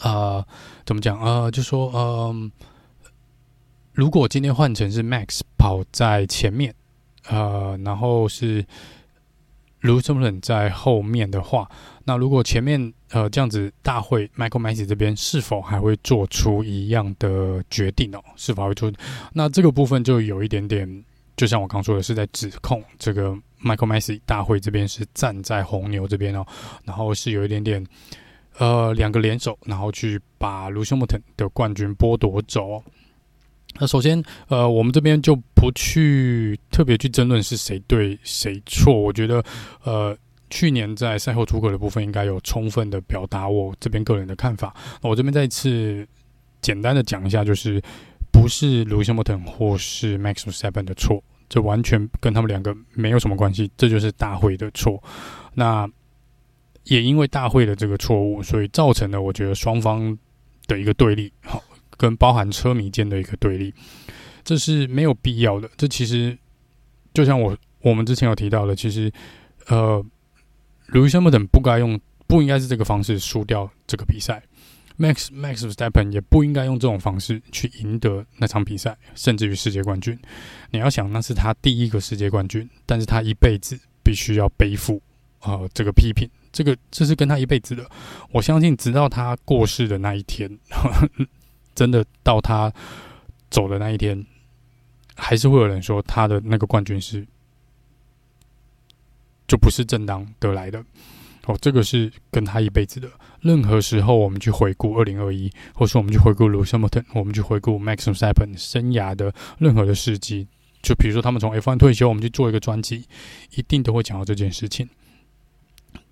[0.00, 0.46] 呃
[0.84, 2.52] 怎么讲呃就说嗯、
[3.92, 6.74] 如果今天换成是 Max 跑在前面。
[7.28, 8.64] 呃，然后是
[9.80, 11.70] 卢森堡在后面的话，
[12.04, 18.20] 那如果前面呃这样子，大会 Michael Max 这边是否还会做出一样的决定哦？
[18.36, 18.90] 是否会做？
[19.34, 21.04] 那这个部分就有一点点，
[21.36, 26.46] 就像我刚说的，是在指控这个 Michael Masi 大会这边是站在红牛这边哦，
[26.84, 27.84] 然后是有一点点
[28.58, 31.06] 呃两个联手，然后去把卢森堡
[31.36, 32.82] 的冠军剥夺走。
[33.78, 38.92] 那首先，呃，我们这边就不去特别去争论是谁对谁错。
[38.92, 39.44] 我觉得，
[39.84, 40.16] 呃，
[40.50, 44.74] 去年在赛后诸葛的部分应该有充分的表达我这边个人的看法。
[45.00, 46.04] 那我这边再一次
[46.60, 47.80] 简单的讲一下，就是
[48.32, 55.02] 不是 Lewis Hamilton 或是 Max s e v e n 的错，这完全跟他们两个没有什么关系，这就是大会的错。
[55.52, 55.86] 那
[56.84, 60.16] 也因为大会的这个错误，所以造成了我觉得双方
[60.66, 61.30] 的一个对立。
[61.42, 61.62] 好。
[61.96, 63.74] 跟包含车迷间的一个对立，
[64.42, 65.68] 这是没有必要的。
[65.76, 66.34] 这其实
[67.12, 69.12] 就像我我们之前有提到的，其实
[69.66, 70.02] 呃
[70.92, 74.42] ，Lewis Hamilton 不该用，不应该是这个方式输掉这个比赛。
[75.00, 80.18] Max Max Verstappen 也不应该用这种方式去赢得那场比赛，甚至于世界冠军。
[80.70, 85.00] 你要想，那是他第一个世界冠军，但是他一辈子必须要背负
[85.40, 87.90] 呃这个批评，这个这是跟他一辈子的。
[88.30, 90.50] 我相信，直到他过世的那一天。
[90.68, 91.08] 呵 呵
[91.74, 92.70] 真的到他
[93.48, 94.26] 走的那一天，
[95.16, 97.26] 还是会有人说他的那个冠军是
[99.48, 100.84] 就不是正当得来的。
[101.46, 103.08] 哦，这个是跟他一辈子的。
[103.40, 110.46] 任何时候，我们去回顾二零二一，或是我们去回顾 Lewis Hamilton，我们去回顾 Max Verstappen 生涯的任何的事迹，
[110.82, 113.04] 就比如说他们从 F1 退休，我们去做一个专辑，
[113.54, 114.88] 一定都会讲到这件事情。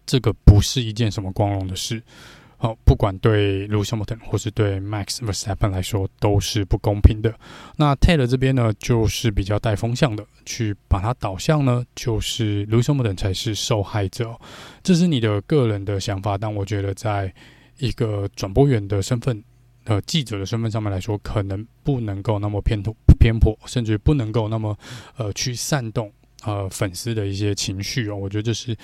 [0.06, 2.02] 这个不是一件什么光荣的事。
[2.60, 7.32] 好，不管对 Lewis Hamilton 或是对 Max Verstappen 来说，都是不公平的。
[7.76, 14.36] 那 Ted 这边呢，就是比较带风向的，去把它导向呢，就是 Lewis Hamilton 才是受害者。
[14.82, 17.32] 这是你的个人的想法，但我觉得，在
[17.78, 19.40] 一个转播员的身份、
[19.84, 24.76] 呃记者的身份上面来说，可能不能够那么偏颇、偏颇，甚至不能够那么
[25.16, 28.16] 呃去煽动呃粉丝的一些情绪哦。
[28.16, 28.76] 我觉得这是。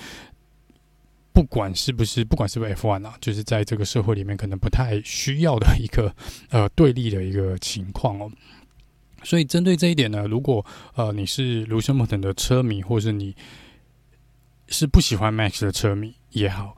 [1.35, 6.15] 不管是不是，不管是不是 F1 啊，就是在这个社会里面可能不太需要的一个
[6.49, 8.31] 呃对立的一个情况哦。
[9.21, 10.65] 所以针对这一点呢，如果
[10.95, 13.35] 呃你是卢森堡等的车迷，或是你
[14.69, 16.77] 是不喜欢 Max 的车迷也好，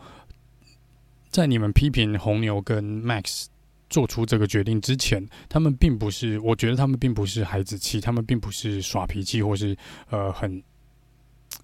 [1.30, 3.46] 在你们批评红牛跟 Max
[3.92, 9.78] 做出这个决定之前，他们并不是，我觉得他们并不是孩子气，他们并不是耍脾气，或是
[10.10, 10.64] 呃很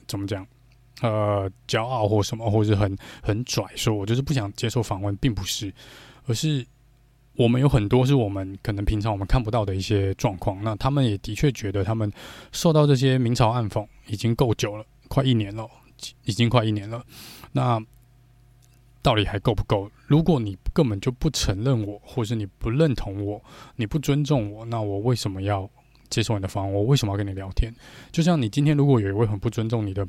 [0.06, 0.46] 怎么讲。
[1.02, 5.74] 呃，骄傲或什么，或者是很很拽，说我就是不想接受访问，并不是，
[6.28, 6.66] 而是
[7.36, 10.64] 我们有很多是我们可能平常我们看不到的一些状况。
[10.64, 12.10] 那他们也的确觉得他们
[12.52, 15.68] 受到这些明嘲暗讽已经够久了，快一年了，
[16.26, 17.04] 已经快一年了。
[17.52, 17.84] 那
[19.02, 19.90] 到底还够不够？
[20.06, 23.44] 如果你根本就不承认我，或是你不认同我，
[23.76, 25.68] 你不尊重我，那我为什么要
[26.10, 26.74] 接受你的访问？
[26.74, 27.74] 我为什么要跟你聊天？
[28.12, 30.08] 就像你今天如果有一位很不尊重你的。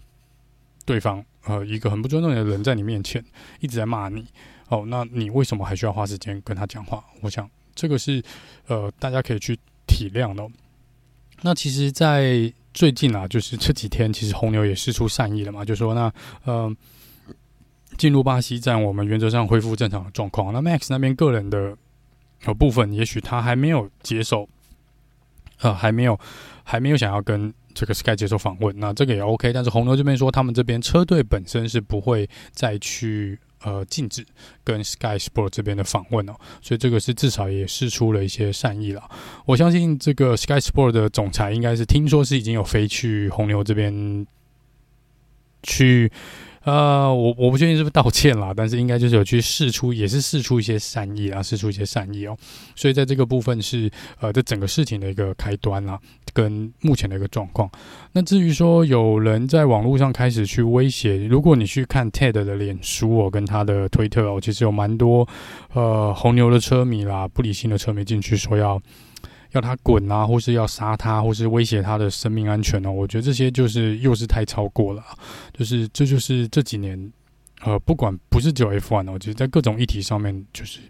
[0.85, 3.23] 对方呃，一个很不尊重你的人在你面前
[3.61, 4.27] 一直在骂你
[4.69, 7.05] 哦，那你为什么还需要花时间跟他讲话？
[7.21, 8.23] 我想这个是
[8.67, 10.47] 呃，大家可以去体谅的。
[11.43, 16.13] 那其实，在最近啊，就是这几天，其实红牛也释出善意了嘛，就说那
[16.45, 16.75] 呃，
[17.99, 20.53] 进入巴西站，我们原则上恢复正常的状况。
[20.53, 21.77] 那 Max 那边个人的
[22.45, 24.49] 呃部分，也许他还没有接受，
[25.59, 26.19] 呃，还没有
[26.63, 27.53] 还没有想要跟。
[27.75, 34.25] 这个 Sky 接受访问，那这个也 OK，但是红牛这边说，他们这边车队本身是不会再去呃禁止
[34.63, 39.03] 跟 Sky Sport 这边的访问哦，所以这个是至少也释出了一些善意了。
[39.45, 44.27] 我相信这个 Sky Sport 的总裁应该是听说是已经有飞去红牛这边
[45.63, 46.11] 去。
[46.65, 52.37] 呃，我我不确定是不是道歉啦，但是应该就是有去试出，也是试出一些善意啊，试出一些善意哦。
[52.75, 55.99] 所以在这个部分是呃，这整个事情的一个开端啦，
[56.33, 57.71] 跟目前的一个状况。
[58.13, 65.29] 那至于说有人在网络上开始去威胁，如果你去看 Ted 的脸书哦，跟他的推特哦，其实有蛮多
[65.75, 68.81] 呃红牛的车迷啦，不理性的车迷进去说要。
[69.55, 72.91] 要他滚啊，或是要杀他，或是威胁他的生命安全哦。
[72.91, 75.03] 我觉得这些就是又是太超过了，
[75.53, 77.13] 就是这就是这几年，
[77.63, 80.81] 呃，不管不是只有 F1 哦，就是在各种议题上面，就是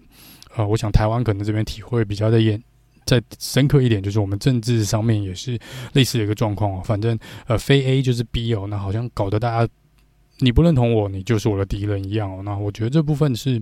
[0.56, 2.62] 呃，我想台湾可能这边体会比较的严，
[3.04, 5.58] 再深刻一点，就是我们政治上面也是
[5.92, 6.82] 类似的一个状况哦。
[6.84, 9.72] 反正呃，非 A 就是 B 哦，那好像搞得大家
[10.38, 12.42] 你不认同我，你就是我的敌人一样哦。
[12.42, 13.58] 那我觉得这部分是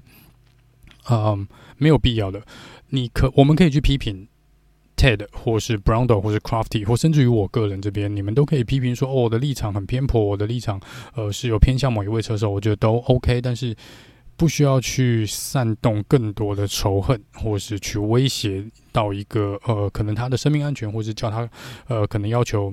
[1.04, 2.40] 啊、呃、没有必要的。
[2.90, 4.28] 你可我们可以去批评。
[5.02, 10.80] Ted 或是 Brando，或是 Crafty 或甚至于我个人这边，你们都可以批评说，哦，我的立场很偏颇，我的立场
[11.16, 13.74] 呃是有偏向某一位车手，我觉得都 OK，但是
[14.36, 21.50] 不需要去煽动更多的仇恨，或是去威胁到一个呃可能他的生命安全，或是叫他
[21.88, 22.72] 呃可能要求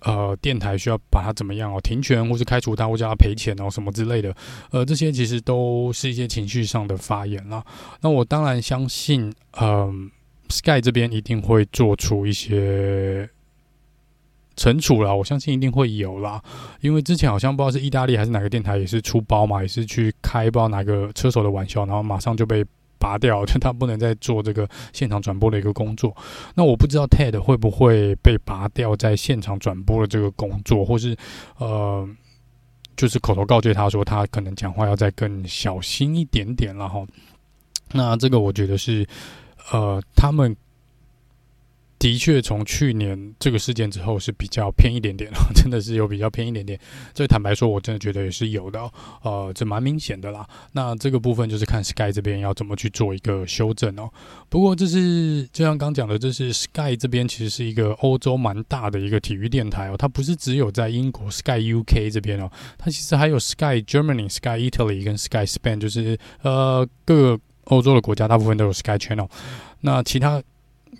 [0.00, 4.32] 呃电台需要把他怎么样哦停权，或是开除他，或叫他赔钱哦什么之类的，
[4.70, 7.64] 呃这些其实都是一些情绪上的发言啦。
[8.00, 10.10] 那我当然相信，嗯、
[10.50, 13.28] Sky 这边一定会做出一些
[14.56, 16.40] 惩处啦，我相信一定会有啦。
[16.80, 22.64] 因为之前好像不知道是意大利还是哪个电台也是出包嘛，也是去开不知道哪个车手的玩笑，然后马上就被
[22.98, 26.14] 拔掉，就他不能再做这个现场转播的一个工作。
[26.54, 31.16] 那我不知道 Ted 会不会被拔掉在现场转播的这个工作，或是
[31.58, 32.08] 呃，
[32.96, 37.06] 就是口头告诫他说他可能讲话要再更小心一点点，然后
[37.92, 39.04] 那这个我觉得是。
[39.72, 40.56] 呃，他们
[41.98, 46.78] 的确从去年这个事件之后是比较偏一点点哦， 真的是有比较偏一点点。
[47.14, 48.78] 这坦白说，我真的觉得也是有的，
[49.22, 50.46] 呃，这蛮明显的啦。
[50.72, 54.10] 那这个部分就是看 Sky 这边要怎么去做一个修正哦。
[54.50, 67.40] 不过这是就像刚讲的，这是 Sky 这边其实是一个欧洲蛮大的一个体育电台哦，它不是只有在英国 Sky UK 这边哦，它其实还有 Sky Germany、Sky Italy 跟 Sky Spain，就是呃各个。
[67.66, 69.28] 欧洲的国家大部分都有 Sky Channel，
[69.80, 70.42] 那其他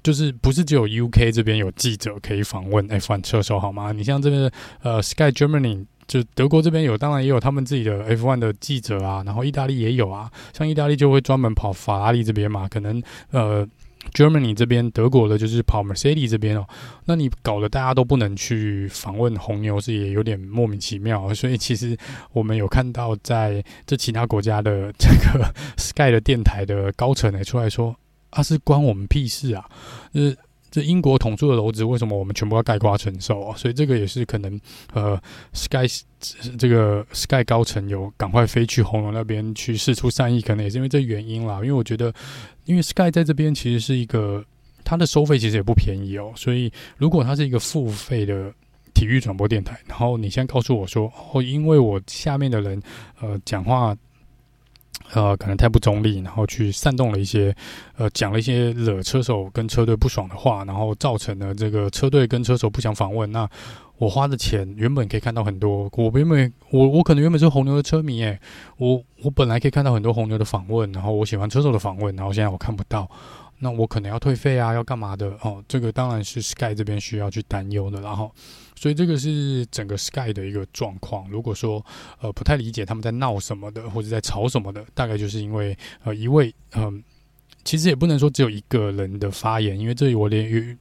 [0.02, 3.92] 就是不是只有 UK 这边有记者可以访问 F1 车手好吗？
[3.92, 4.50] 你像这边
[4.82, 13.66] 呃 Sky Germany 就德国这边有，当然也有他们自己的 F1 的记者啊，然后意大利也有啊，像意大利就会专门跑法拉利这边嘛，可能呃。
[14.14, 16.66] Germany 这边，德国的就是跑 Mercedes 这边哦，
[17.04, 21.34] 那你搞得大家都不能去访问红牛，是也有点莫名其妙。
[21.34, 21.96] 所以其实
[22.32, 27.94] 我们有看到，在这其他国家的这个 Sky 的电台的高层呢出来说，
[28.30, 29.68] 啊是关我们屁事啊！
[30.12, 30.36] 就是
[30.74, 33.56] 这英国统住的楼子，为什么我们全部要盖瓜承受啊？
[33.56, 34.60] 所以这个也是可能，
[34.92, 35.16] 呃
[35.52, 35.86] ，Sky
[36.58, 41.60] 这个 Sky 高层有赶快飞去红楼那边去试出善意，可能也是因为这原因啦。
[41.60, 42.12] 因为我觉得。
[42.64, 44.42] 因为 Sky 在这边其实是一个，
[44.82, 48.50] 它的收费其实也不便宜哦，所以如果它是一个付费的
[48.94, 52.82] 体育转播电台，然后你先告诉我说，哦，因为我下面的人
[53.20, 53.94] 呃讲话。
[55.12, 57.54] 呃，可能太不中立，然后去煽动了一些，
[57.96, 63.30] 呃，讲了一些惹车手跟车队不爽的话，然后造成了这个车队跟车手不想访问。
[63.30, 63.48] 那
[63.98, 68.38] 我花的钱原本可以看到很多，我原本我我可能原本是红牛的车迷，诶，
[68.78, 73.08] 我我本来可以看到很多红牛的访问，然后我喜欢车手的访问，然后现在我看不到。
[73.60, 75.62] 那我可能要退费啊，要干嘛的哦？
[75.68, 78.30] 这个当然是 Sky 这边需要去担忧的，然后，
[78.76, 81.28] 所以这个是整个 Sky 的一个状况。
[81.30, 81.84] 如果说
[82.20, 87.02] 呃不太理解他们在闹什么的，或者在吵什么的，大概就是因为呃一位嗯、
[87.64, 90.76] 其实也不能说只有一个人的发言，因为这里我连有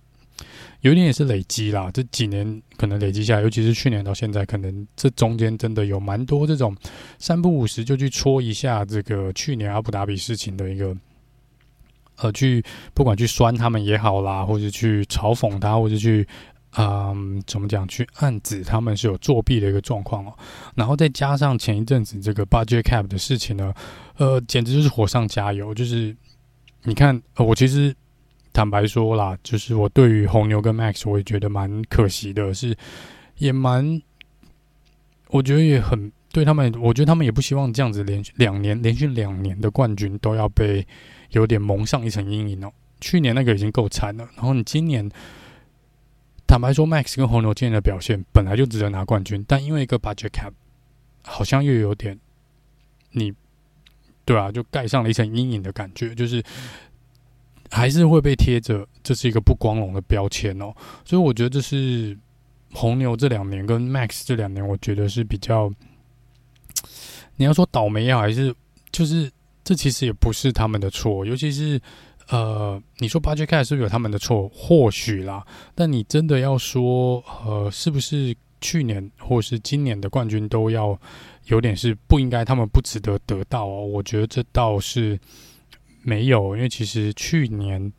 [0.82, 6.76] 有点也是累积啦，这几年可能累积下来，尤其是去年到现在，可能这中间真的有蛮多这种
[7.20, 10.96] 三不五时就去戳一下这个去年阿布达比事情的一个。
[12.18, 12.64] 呃，去
[12.94, 16.26] 不管去酸他们也好啦，或者去嘲讽他，或者去，
[16.78, 20.34] 嗯，怎么讲，去暗指他们是有作弊的一个状况哦。
[20.76, 23.74] 然后再加上前一阵子这个 budget cap 的事情呢，
[24.18, 25.74] 呃，简直就是火上加油。
[25.74, 26.16] 就是
[26.84, 27.96] 你看，呃，我其实
[28.52, 32.76] 坦白说啦，就是我对于红牛跟 Max，我也觉得蛮可惜的，是
[33.38, 34.02] 也蛮，
[35.30, 40.86] 我觉得也很对他们，我觉得他们也不希望这样子连续两年连续两年的冠军都要被。
[41.34, 42.72] 有点蒙上一层阴影哦。
[43.02, 45.10] 去年那个已经够惨了，然后你今年，
[46.54, 50.52] 坦白说，Max 跟红牛今年的表现本来就值得拿冠军，但因为一个 budget cap，
[51.24, 52.16] 好像又有点，
[53.10, 53.34] 你，
[54.24, 56.44] 对啊，就盖上了一层阴影的感觉，就是
[57.72, 60.72] 还是会被贴着这是一个不光荣的标签哦。
[61.04, 62.16] 所以我觉得这是
[62.72, 65.74] 红牛这两年跟 Max 这两年，我觉得是比较，
[67.36, 68.54] 你要说倒霉也好，还是
[68.92, 69.28] 就是。
[69.66, 71.80] 这其实也不是他们的错，尤其是，
[72.34, 74.50] 呃，你说八届开始是不是有他们的错？
[74.50, 81.00] 或许啦，但你真的要说，呃，是不是去年或是今年的冠军都要
[81.46, 83.86] 有点是不应该，他们不值得得到哦？
[83.86, 85.20] 我觉得这倒是
[86.02, 87.94] 没有，因为其实去年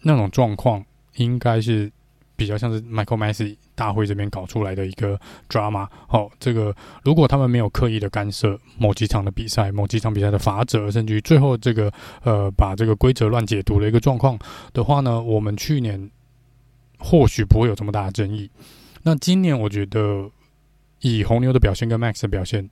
[0.00, 0.82] 那种状况
[1.16, 1.92] 应该是。
[2.40, 5.86] 比较像是 Michael Masi 大会这边搞出来的一个 drama。
[6.08, 6.74] 哦，这个
[7.04, 14.38] 如果他们没有刻意的干涉某几场的比赛、某几场比赛的罚则，甚至于最后这个呃把这个规则乱解读的一个状况
[14.72, 16.10] 的话呢，我们去年
[16.98, 18.50] 或许不会有这么大的争议。
[19.02, 20.30] 那今年我觉得
[21.00, 22.70] 以红牛的表现跟 Max 的表现，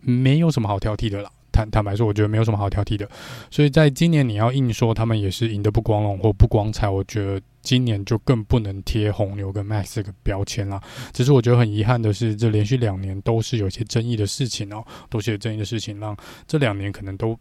[0.00, 1.30] 没有什么好挑剔的啦。
[1.54, 3.08] 坦坦白说，我觉得没有什么好挑剔的。
[3.48, 7.40] 所以在今年你要硬说他们也是赢得不光荣或不光彩，我觉得。
[7.64, 10.78] 今年就更不能贴红牛跟 Max 这个标签了。
[11.14, 16.14] 只是我觉得很遗憾的是，这连续两年都是有些争议的事情哦，都是有争议的事情，让
[16.46, 17.34] 这两年可能都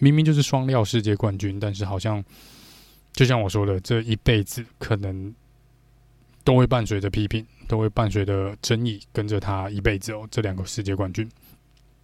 [0.00, 2.20] 明明就是双料世界冠军，但是好像
[3.12, 5.32] 就像我说的，这一辈子可能
[6.42, 10.26] 都会伴随着批评，都会伴随着争议，跟着他一辈子哦。
[10.28, 11.30] 这两个世界冠军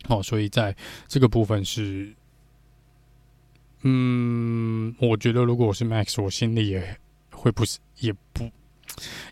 [0.06, 0.74] 哦，所以在
[1.08, 2.14] 这个部分是，
[3.82, 6.96] 嗯，我觉得如果我是 Max，我心里也。
[7.30, 8.50] 会不是也不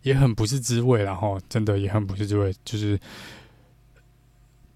[0.03, 2.97] 也很不是滋味，然后真的也很不是滋味，就是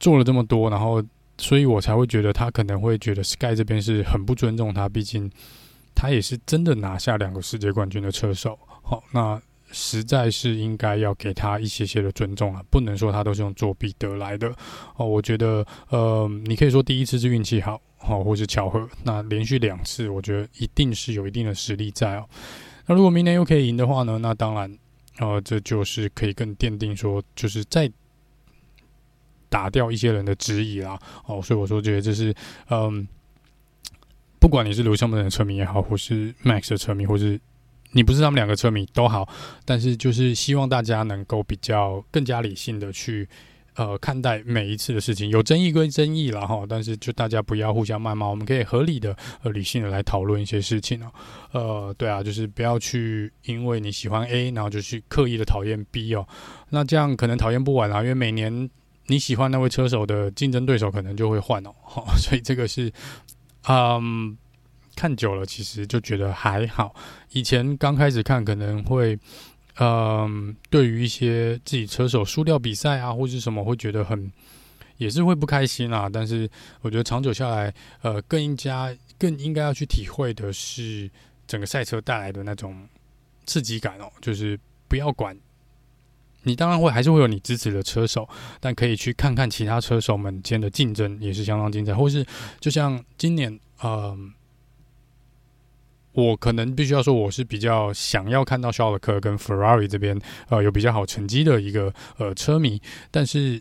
[0.00, 1.00] 做了这么多，然后
[1.38, 5.30] 所以我才会觉得他可能会觉得 Sky 这边是很不尊重他，毕竟
[5.94, 9.40] 他也是真的拿下两个世界冠军的车手，好，那
[9.72, 14.52] 实在是应该要给他一些些的尊重了，不能说他都是用作弊得来的
[14.96, 15.06] 哦。
[15.06, 22.26] 我觉得呃，你可以说第一次是运气好，好，或是巧合，那连续两次，我觉得一定是有一定的实力在哦。
[22.86, 24.18] 那如果明年又可以赢的话呢？
[24.18, 24.78] 那当然，
[25.18, 27.88] 呃，这就是可以更奠定说，就是再
[29.48, 30.98] 打掉一些人的质疑啦。
[31.26, 32.34] 哦，所以我说觉得这是，
[32.70, 33.06] 嗯，
[34.40, 37.40] 不管你是刘强本的车迷也好，或是 Max 的车迷，或是
[37.92, 39.28] 你不是他们两个车迷都好，
[39.64, 43.28] 但是就是希望大家能够比较更加理性的去。
[43.76, 51.10] 呃，看待每一次的事情，有争议归争议啦哈，但是就大家不要互相谩骂，我们可以合理的、呃理性的来讨论一些事情哦。
[51.52, 56.26] 呃，对啊，就是不要去因为你喜欢 A，然后就去刻意的讨厌 B 哦。
[56.68, 58.68] 那这样可能讨厌不完啊，因为每年
[59.06, 61.72] 你喜欢那位车手的竞争对手可能就会换哦。
[62.18, 62.92] 所以这个是，
[63.68, 64.36] 嗯，
[65.00, 66.94] 看久了其实就觉得还好。
[67.30, 69.18] 以前刚开始看可能会。
[69.82, 74.30] 嗯，对于一些自己车手输掉比赛啊，或是什么，会觉得很
[74.98, 76.06] 也是会不开心啊。
[76.12, 76.50] 但是
[76.82, 77.72] 我觉得长久下来，
[78.02, 81.10] 呃，更应该更应该要去体会的是
[81.46, 82.76] 整个赛车带来的那种
[83.46, 84.12] 刺激感哦。
[84.20, 85.34] 就是不要管
[86.42, 88.28] 你，当然会还是会有你支持的车手，
[88.58, 91.94] 但可以去看看其他车手们间的竞争也是相当精彩。
[91.94, 92.26] 或是
[92.58, 94.34] 就像今年，嗯。
[96.12, 102.82] 我可能必须要说，我是比较想要看到肖尔克跟 Ferrari 这边呃有比较好成绩的一个呃车迷，
[103.12, 103.60] 但是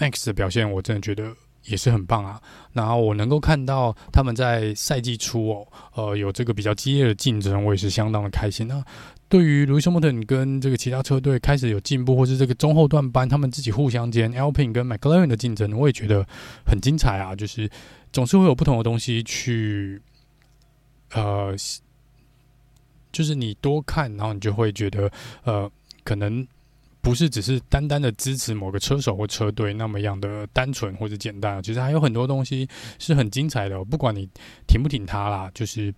[0.00, 1.32] Max 的表现我真的觉得
[1.66, 2.42] 也是很棒啊。
[2.72, 8.66] 然后我能够看到他们在赛季初哦，呃有这个比较激烈的竞争，我也是相当的开心。
[8.66, 8.84] 那
[9.28, 16.26] 对于 Lewis Hamilton 跟这个其他车队开始有进步，或是这个中后段班他们自己互相间 Alpine 跟 McLaren 的竞争，我也觉得
[16.66, 17.34] 很精彩啊。
[17.36, 17.70] 就是
[18.12, 20.02] 总是会有不同的东西去。
[21.14, 21.54] 呃，
[23.12, 25.10] 就是你多看，然后你就会觉得，
[25.44, 25.70] 呃，
[26.02, 26.44] 可能
[27.00, 33.84] 不是只是单单的支持某个车手或车队那么样的单纯或者简单，其实还有很多东西是很精彩的。
[33.84, 34.28] 不管你
[34.66, 35.94] 挺不挺他啦，就是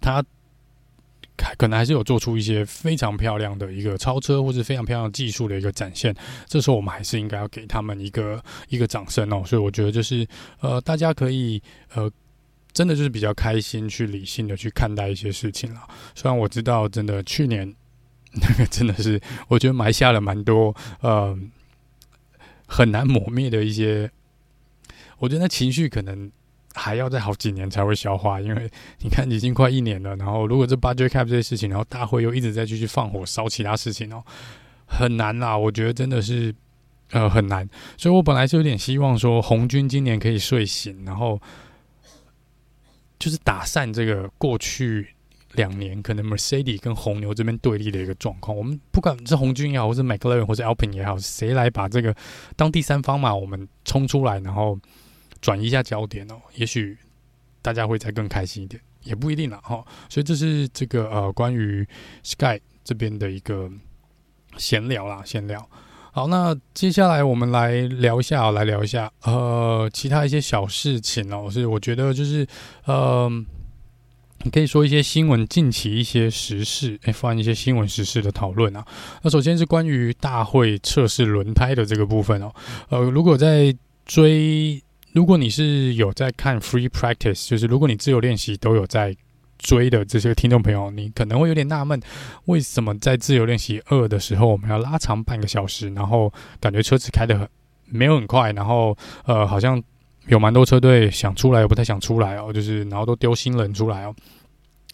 [0.00, 0.24] 他
[1.58, 6.14] 可能还是有做出一些非常漂亮的一个超车，或是非常漂亮技术的一个展现。
[6.46, 9.42] 这时候我们还是应该要给他们一个一个掌声哦。
[9.44, 10.24] 所以我觉得就是，
[10.60, 11.60] 呃，大家可以
[11.94, 12.08] 呃。
[12.74, 15.80] 真的就是比较开心，去理性的去看待一些事情了。
[16.12, 17.72] 虽然我知道，真的去年
[18.32, 21.38] 那个真的是，我觉得埋下了蛮多呃
[22.66, 24.10] 很难抹灭的一些。
[25.18, 26.28] 我觉得那情绪可能
[26.74, 28.68] 还要再好几年才会消化，因为
[29.02, 30.16] 你看已经快一年了。
[30.16, 34.20] 然后如果这 budget cap 这些事情，然后大会又一直在继续放火烧其他事情哦，
[34.86, 35.56] 很难啦。
[35.56, 36.52] 我觉得真的是
[37.12, 37.68] 呃很难。
[37.96, 41.40] 所以我本来是有点希望说，红军今年可以睡醒，然后。
[43.18, 45.08] 就是打散这个过去
[45.52, 48.56] 两年可能 Mercedes 跟红牛这边对立的一个状况。
[48.56, 52.14] 我们不管是红军也好，或是 McLaren 或是 Alpine 也好，谁来把这个
[52.56, 54.78] 当第三方嘛，我们冲出来，然后
[55.40, 56.98] 转移一下焦点哦，也许
[57.62, 59.84] 大家会再更开心一点，也不一定了哈。
[60.08, 61.86] 所以这是这个呃关于
[62.22, 63.70] Sky 这边的一个
[64.56, 65.68] 闲聊啦，闲聊。
[66.16, 71.50] 好，那接下来我们来聊一下，来聊一下，呃，其他一些小事情哦。
[71.50, 72.46] 是我觉得就是，
[72.84, 73.28] 呃，
[74.44, 78.86] 你可以说一些新闻，近期一些时事，F1 一些新闻时事的讨论啊。
[79.22, 82.54] 那首先是关于大会测试轮胎的这个部分哦。
[82.90, 84.80] 呃，如果在追，
[85.14, 89.16] 如果你是有在看 Free Practice，就是如果你自由练习都有在。
[89.64, 91.98] 追的这些听众朋友，你可能会有点纳闷，
[92.44, 97.48] 为什么在自由练习二的时候，我们要拉长半个小时，然后感觉车子开得很
[97.86, 99.82] 没有很快，然后呃，好像
[100.26, 104.14] 有蛮多车队想出来又不太想出来哦，就是然后都丢新人出来哦。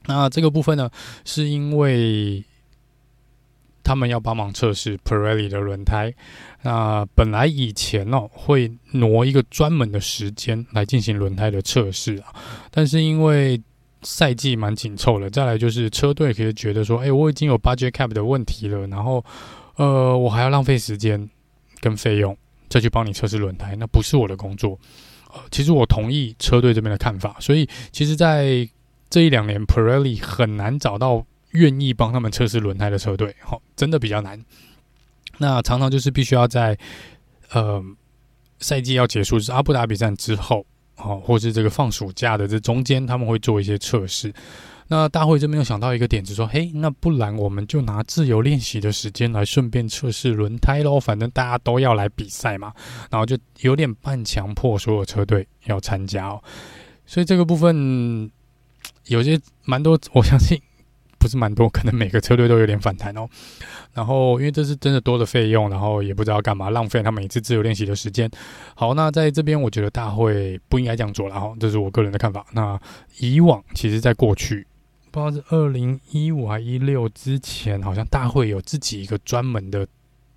[0.06, 0.88] 那这个部分呢，
[1.24, 2.44] 是因为
[3.82, 6.14] 他们要帮忙测试 Pirelli 的轮胎。
[6.62, 12.34] 那本来以前哦，会挪一个专门的时间来进行轮胎的测试啊，
[12.70, 13.60] 但是因为
[14.02, 19.24] 赛季蛮紧凑的，再来就是车队可以觉得说，哎、我已经有 budget cap 的问题了，然后，
[19.76, 21.28] 呃，我还要浪费时间
[21.80, 22.36] 跟费用
[22.68, 24.78] 再去帮你测试轮胎，那不是我的工作。
[25.32, 28.68] 呃，其实我同意车队这边的看法，所以其实，在
[29.08, 34.42] 这一两年，Pirelli 很难找到愿意帮他们测试轮胎的车队，好、真的比较难。
[35.38, 36.78] 那常常就是必须要在
[37.52, 37.84] 呃
[38.58, 40.64] 赛季要结束，是阿布达比赛之后。
[41.00, 44.32] 好，或是这个放暑假的这中间，他们会做一些测试。
[44.88, 52.72] 那大会这边又想到一个点子，说：“嘿，那不然我们就拿自由练习的时间来顺便测试轮胎喽，反正大家都要来比赛嘛。”
[53.08, 56.42] 然后就有点半强迫所有车队要参加哦。
[57.06, 58.30] 所以这个部分
[59.06, 60.60] 有些蛮多，我相信。
[61.20, 63.28] 不是蛮多，可能每个车队都有点反弹哦。
[63.92, 68.28] 然后，因为这是真的多的费用，然后也不知道干嘛，浪费他每次自由练习的时间。
[68.74, 72.46] 好，那在这边，我觉得大会不应该这样做了哈，这是我个人的看法。
[72.52, 72.80] 那
[73.18, 74.66] 以往，其实在过去，
[75.10, 79.86] 不知道是二零一五还一六之前，好像大会有自己一个专门的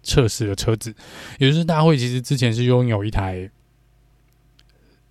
[0.02, 0.94] 测试的车子，
[1.40, 3.50] 也就是大会其实之前是拥有一台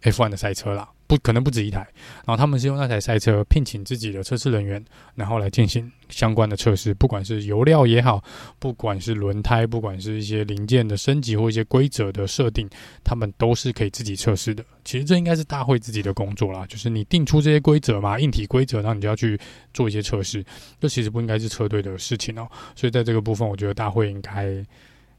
[0.02, 0.90] F1 的赛车啦。
[1.12, 1.80] 不可能不止一台，
[2.24, 4.82] 然后他们是用那台赛车聘请自己的测试人员，
[5.14, 8.24] 然后来进行相关的测试，不管是油料也好，
[8.58, 12.66] 不管是轮胎，不管是一些零件的升级或一些规则的设定，
[13.04, 14.64] 他们都是可以自己测试的。
[14.86, 19.38] 其实这应该是大会自己的工作啦，就是你定出这些规则嘛，硬体规则，然后你就要去
[19.74, 20.42] 做一些测试。
[20.80, 22.48] 这其实不应该是车队的事情哦。
[22.74, 24.64] 所以在这个部分，我觉得大会应该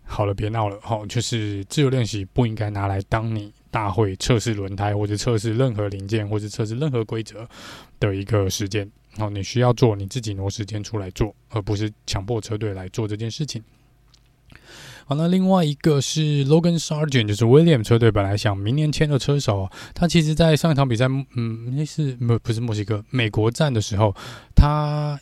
[0.06, 3.54] 好了，别闹了，好，就是自由练习不应该拿来当你。
[3.74, 7.50] 大会测试轮胎，或者测试任何零件，或者测试任何规则
[8.00, 13.64] 的一个时间，然后你需要做，你自己挪时间出来做，而不是强迫车队来做这件事情。
[15.06, 24.16] 好，那另外一个是 Logan Sargent，就是 William 车队本来想明年签的车手，他其实在上一场比赛，嗯，那是不不是墨西哥美国站的时候，
[24.56, 25.20] 他。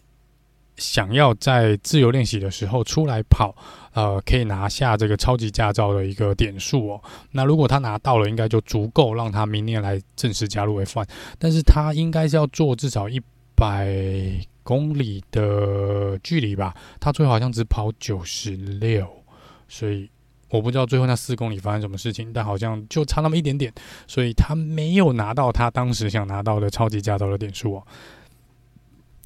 [0.82, 3.55] 想要在自由练习的时候出来跑，
[3.93, 7.01] 呃，可以拿下这个超级驾照的一个点数哦。
[7.32, 11.07] 那如果他拿到了，应该就足够让他明年来正式加入 F1。
[11.38, 13.21] 但是他应该是要做至少一
[13.55, 13.88] 百
[14.63, 19.07] 公里的距离吧，他最后好像只跑九十六，
[19.67, 20.09] 所以
[20.49, 23.71] 我不知道最后那四公里发生什么事情，但好像就差那么一点点，
[24.07, 27.84] 所以他没有拿到他当时想拿到的超级驾照的点数哦。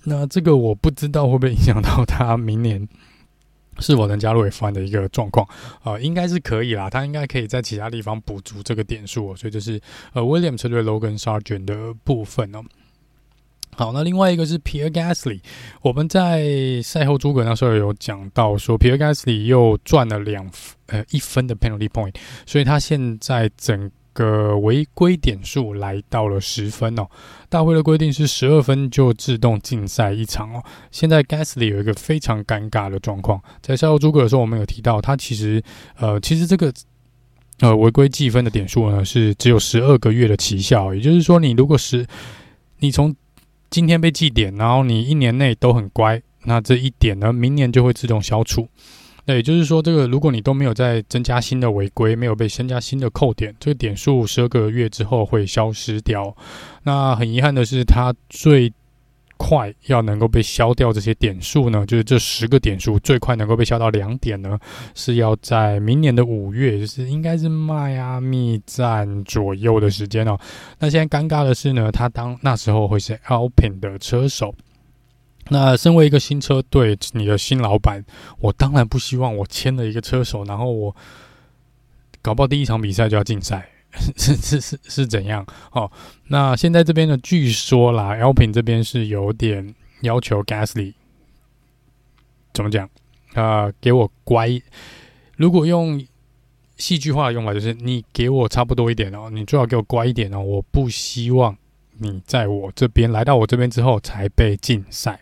[0.05, 2.87] 那这个我不知道会不会影响到他明年
[3.79, 5.45] 是否能加入 F1 的一个状况
[5.83, 9.81] 啊、应该是可以啦，他应该可以在其他地方补足这个点数、哦，所以这是
[10.13, 12.63] 呃，William 车队 Logan Sargent 的部分哦。
[13.75, 15.41] 好，那另外一个是 Pierre Gasly，
[15.81, 20.49] 我们在赛后诸葛那时候有讲到说，Pierre Gasly 又赚了两
[20.85, 27.05] 呃一分的 penalty point，所以他现在整个违规点数来到了十分哦。
[27.49, 30.63] 大会的规定是十二分就自动禁赛一场哦。
[30.89, 35.61] 现在 Gasly 有一个非常尴尬的状况，在赛后诸葛的时候，我们有提到他其实
[35.97, 36.73] 呃其实这个
[37.59, 42.05] 呃违规计分的点数呢是只有十二个月的期效，也就是说你如果是
[42.79, 43.15] 你从
[43.69, 48.67] 今天被记点，然后你一年内都很乖，那这一点呢，明年就会自动消除。
[49.25, 56.35] 那也就是说，这个如果你都没有再增加新的违规，没有被增加新的扣点，这个点数十二个月之后会消失掉。
[56.83, 58.71] 那很遗憾的是，它最
[59.37, 64.57] 快要能够被消掉这些点数呢，就是这十个点数最快能够被消到两点呢，
[64.93, 70.39] 是要在明年的五月，就是应该是迈阿密站左右的时间哦。
[70.79, 74.55] 那现在尴尬的是呢，他当那时候会是 Alpine 的车手。
[75.49, 78.03] 那身为一个新车队，你的新老板，
[78.39, 80.95] 我当然不希望我签了一个车手，然后我
[82.21, 83.69] 搞不好第一场比赛就要禁赛。
[84.17, 85.45] 是是是是怎样？
[85.71, 85.89] 哦，
[86.27, 90.93] 那现在这边呢，据说啦，Alpine 这边是有点要求 Gasly
[92.53, 92.89] 怎么讲
[93.35, 94.61] 啊、给我乖。
[95.37, 96.05] 如果用
[96.75, 100.41] 戏剧化的用法，就是你给我差不多一点哦，你最好给我乖一点哦。
[100.41, 101.55] 我不希望
[101.97, 105.19] 你在我这边来到我这边之后才被禁赛。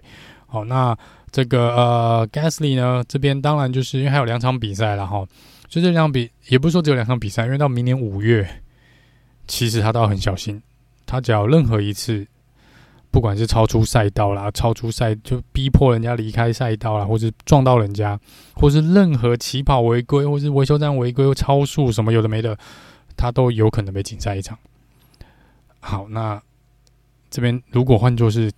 [0.47, 0.97] 好，那
[1.31, 5.25] 这个呃，Gasly 呢这边当然就是因为还有两场比赛了哈，
[5.67, 8.47] 就这两比也不是说只有两场比赛，因为到明年五月。
[9.45, 10.63] 其实他倒很小心，
[11.05, 12.25] 他只要任何一次，
[13.11, 18.17] 不管是超出赛道啦，超出赛就逼迫人家离开赛道啦，或是撞到人家，
[18.53, 22.57] 或是任何起跑违规，或是维修站违规、超速什么有的没的，
[23.17, 24.57] 他都有可能被禁赛一场。
[25.81, 26.41] 好，那
[27.33, 28.51] 这边如果换作是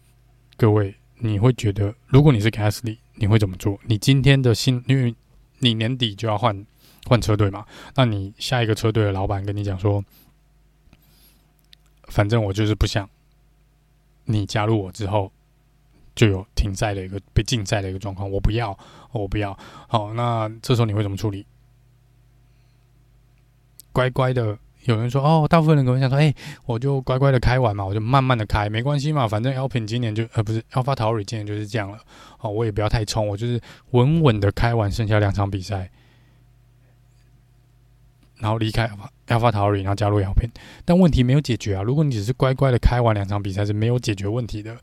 [0.57, 3.79] 各位，你会觉得，如果你是 Gasly，你会怎么做？
[3.85, 5.15] 你今天的新，因为
[5.59, 6.65] 你年底就要换
[7.05, 7.65] 换车队嘛，
[7.95, 10.03] 那你下一个车队的老板跟你讲说。
[12.07, 13.09] 反正我就是不想
[14.25, 15.31] 你加入我之后
[16.13, 18.77] 就有停赛的一个被禁赛的一个状况，我不要，
[19.13, 19.57] 我不要。
[19.87, 21.45] 好，那这时候你会怎么处理？
[23.93, 26.33] 乖乖的，有人说哦，大部分人可能想说，哎、
[26.65, 31.99] 我就乖乖的开完嘛，我就慢慢的开，没关系嘛，反正 Alpin 今年就呃不是 AlphaTauri 今年就是这样了。
[32.39, 33.59] 哦，我也不要太冲，我就是
[33.91, 35.89] 稳稳的开完剩下两场比赛。
[38.37, 38.87] 然后离开
[39.27, 40.49] AlphaTauri，然后加入 Alpin，
[40.83, 41.81] 但问题没有解决啊！
[41.81, 44.75] 如果你只是乖乖的开完两场比赛，是没有解决问题的，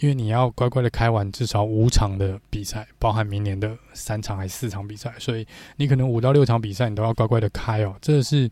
[0.00, 7.94] 因为你要乖乖的开完至少五场的比赛，包含明年的三场还是四场比赛，所以你可能五到六场比赛你都要乖乖的开哦。
[8.00, 8.50] 这是，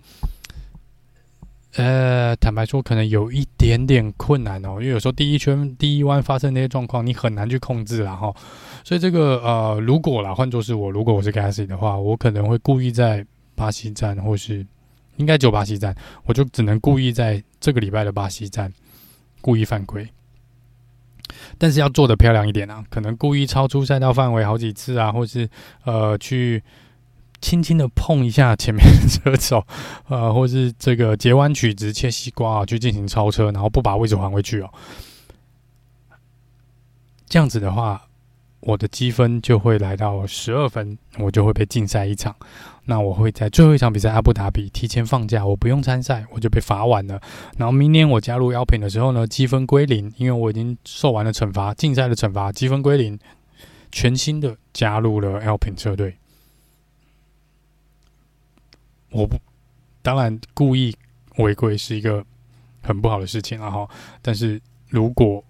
[1.74, 8.34] 呃，坦白说，可能有一点点困难哦，因为有时候第一圈第一弯发生那些状况，你很难去控制啦哈。
[8.84, 13.26] 所以这个呃，如果啦，换作是我，如果我是 Gasly 的话，我可能会故意在。
[13.58, 14.64] 巴西站，或是
[15.16, 15.92] 应该就巴西站，
[16.26, 18.72] 我就只能故意在这个礼拜的巴西站
[19.40, 20.08] 故意犯规，
[21.58, 25.50] 但是要做得漂亮一点啊，可能故意超出赛道范围好几次啊，或是
[25.82, 26.62] 呃去
[27.40, 29.64] 轻轻的碰一下前面的车手，
[30.08, 34.70] 呃，或是这个截弯曲直切西瓜啊，去进行超车，然后不把位置还回去哦，
[37.26, 38.02] 这样子的话。
[38.60, 42.34] 我的积分就会来到十二分，我就会被禁赛一场。
[42.86, 47.20] 那我会在最后一场比赛阿布达比提前放假，我不用参赛，我就被罚完了。
[47.56, 53.16] 然后明年我加入 L 品的时候呢，积分归零，因为我已经受完了惩罚，禁赛的惩罚，积分归零，
[53.92, 56.16] 全新的加入了 L 品车队。
[59.10, 59.36] 我不，
[60.02, 60.96] 当然故意
[61.36, 62.24] 违规是一个
[62.82, 63.88] 很不好的事情了哈。
[64.22, 65.44] 但是如果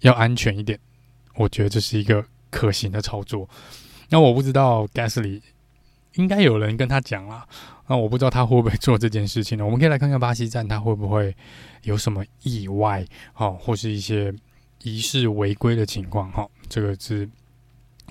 [0.00, 0.78] 要安全一点。
[1.36, 3.48] 我觉得这是一个可行的操作。
[4.08, 5.42] 那我不知道 Gasly
[6.12, 7.44] 应该有人跟他讲了。
[7.88, 9.64] 那我不知道他会不会做这件事情呢？
[9.64, 11.36] 我们可以来看看巴西站，他会不会
[11.82, 13.04] 有什么意外？
[13.32, 14.32] 好，或是一些
[14.84, 16.30] 疑似违规的情况？
[16.30, 17.28] 哈，这个是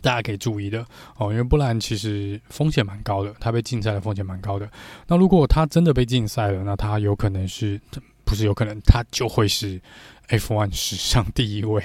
[0.04, 0.86] 大家可以注意的
[1.18, 1.32] 哦。
[1.32, 4.70] 因为不然其实风险蛮高的，他被禁赛的风险蛮高的。
[5.08, 7.82] 那如果他真的被禁赛了，那他有可能是
[8.24, 9.82] 不是有可能，他就会是
[10.30, 11.84] F1 史上第一位，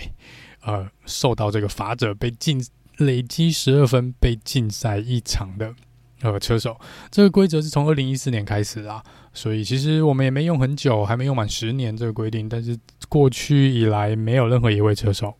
[0.62, 2.62] 呃，受到这个罚则被禁
[2.98, 5.74] 累积十二分被禁赛一场的
[6.22, 6.78] 呃车手。
[7.10, 9.02] 这个规则是从二零一四年开始啦，
[9.32, 15.34] 所以其实我们也没用很久，还没用满十年这个规定，但是过去以来没有任何一位车手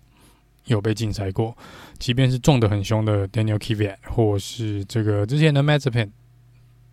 [0.68, 1.54] 有被禁赛过，
[1.98, 6.10] 即便是撞得很凶的 Daniel Kvyat 或是这个之前的 Mazepin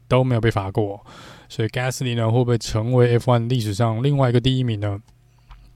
[0.08, 1.06] 都没有被罚过。
[1.48, 5.00] 所以 Gasly 呢，会不会成为 F1 历史上另外一个第一名呢？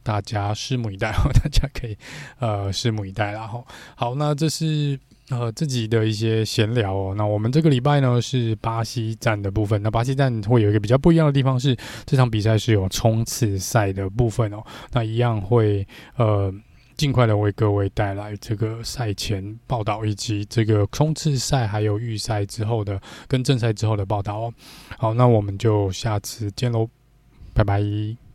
[0.01, 1.95] 大家拭目以待哦， 大家可以
[2.39, 3.45] 呃拭目以待啦。
[3.45, 4.97] 好，好，那这是
[5.29, 7.13] 呃自己的一些闲聊哦。
[7.15, 9.79] 那我们这个礼拜呢是巴西站的部分。
[9.83, 14.63] 那巴西站会有一个比较不一样的地方是，这场比赛是有冲刺赛的部分哦。
[14.93, 15.85] 那一样会
[16.15, 16.51] 呃。
[16.99, 24.53] 尽快的为各位带来这个赛前报道，以及这个冲刺赛还有预赛之后的跟正赛之后的报道哦。
[24.97, 26.89] 好，那我们就下次见喽，
[27.53, 28.28] 拜拜。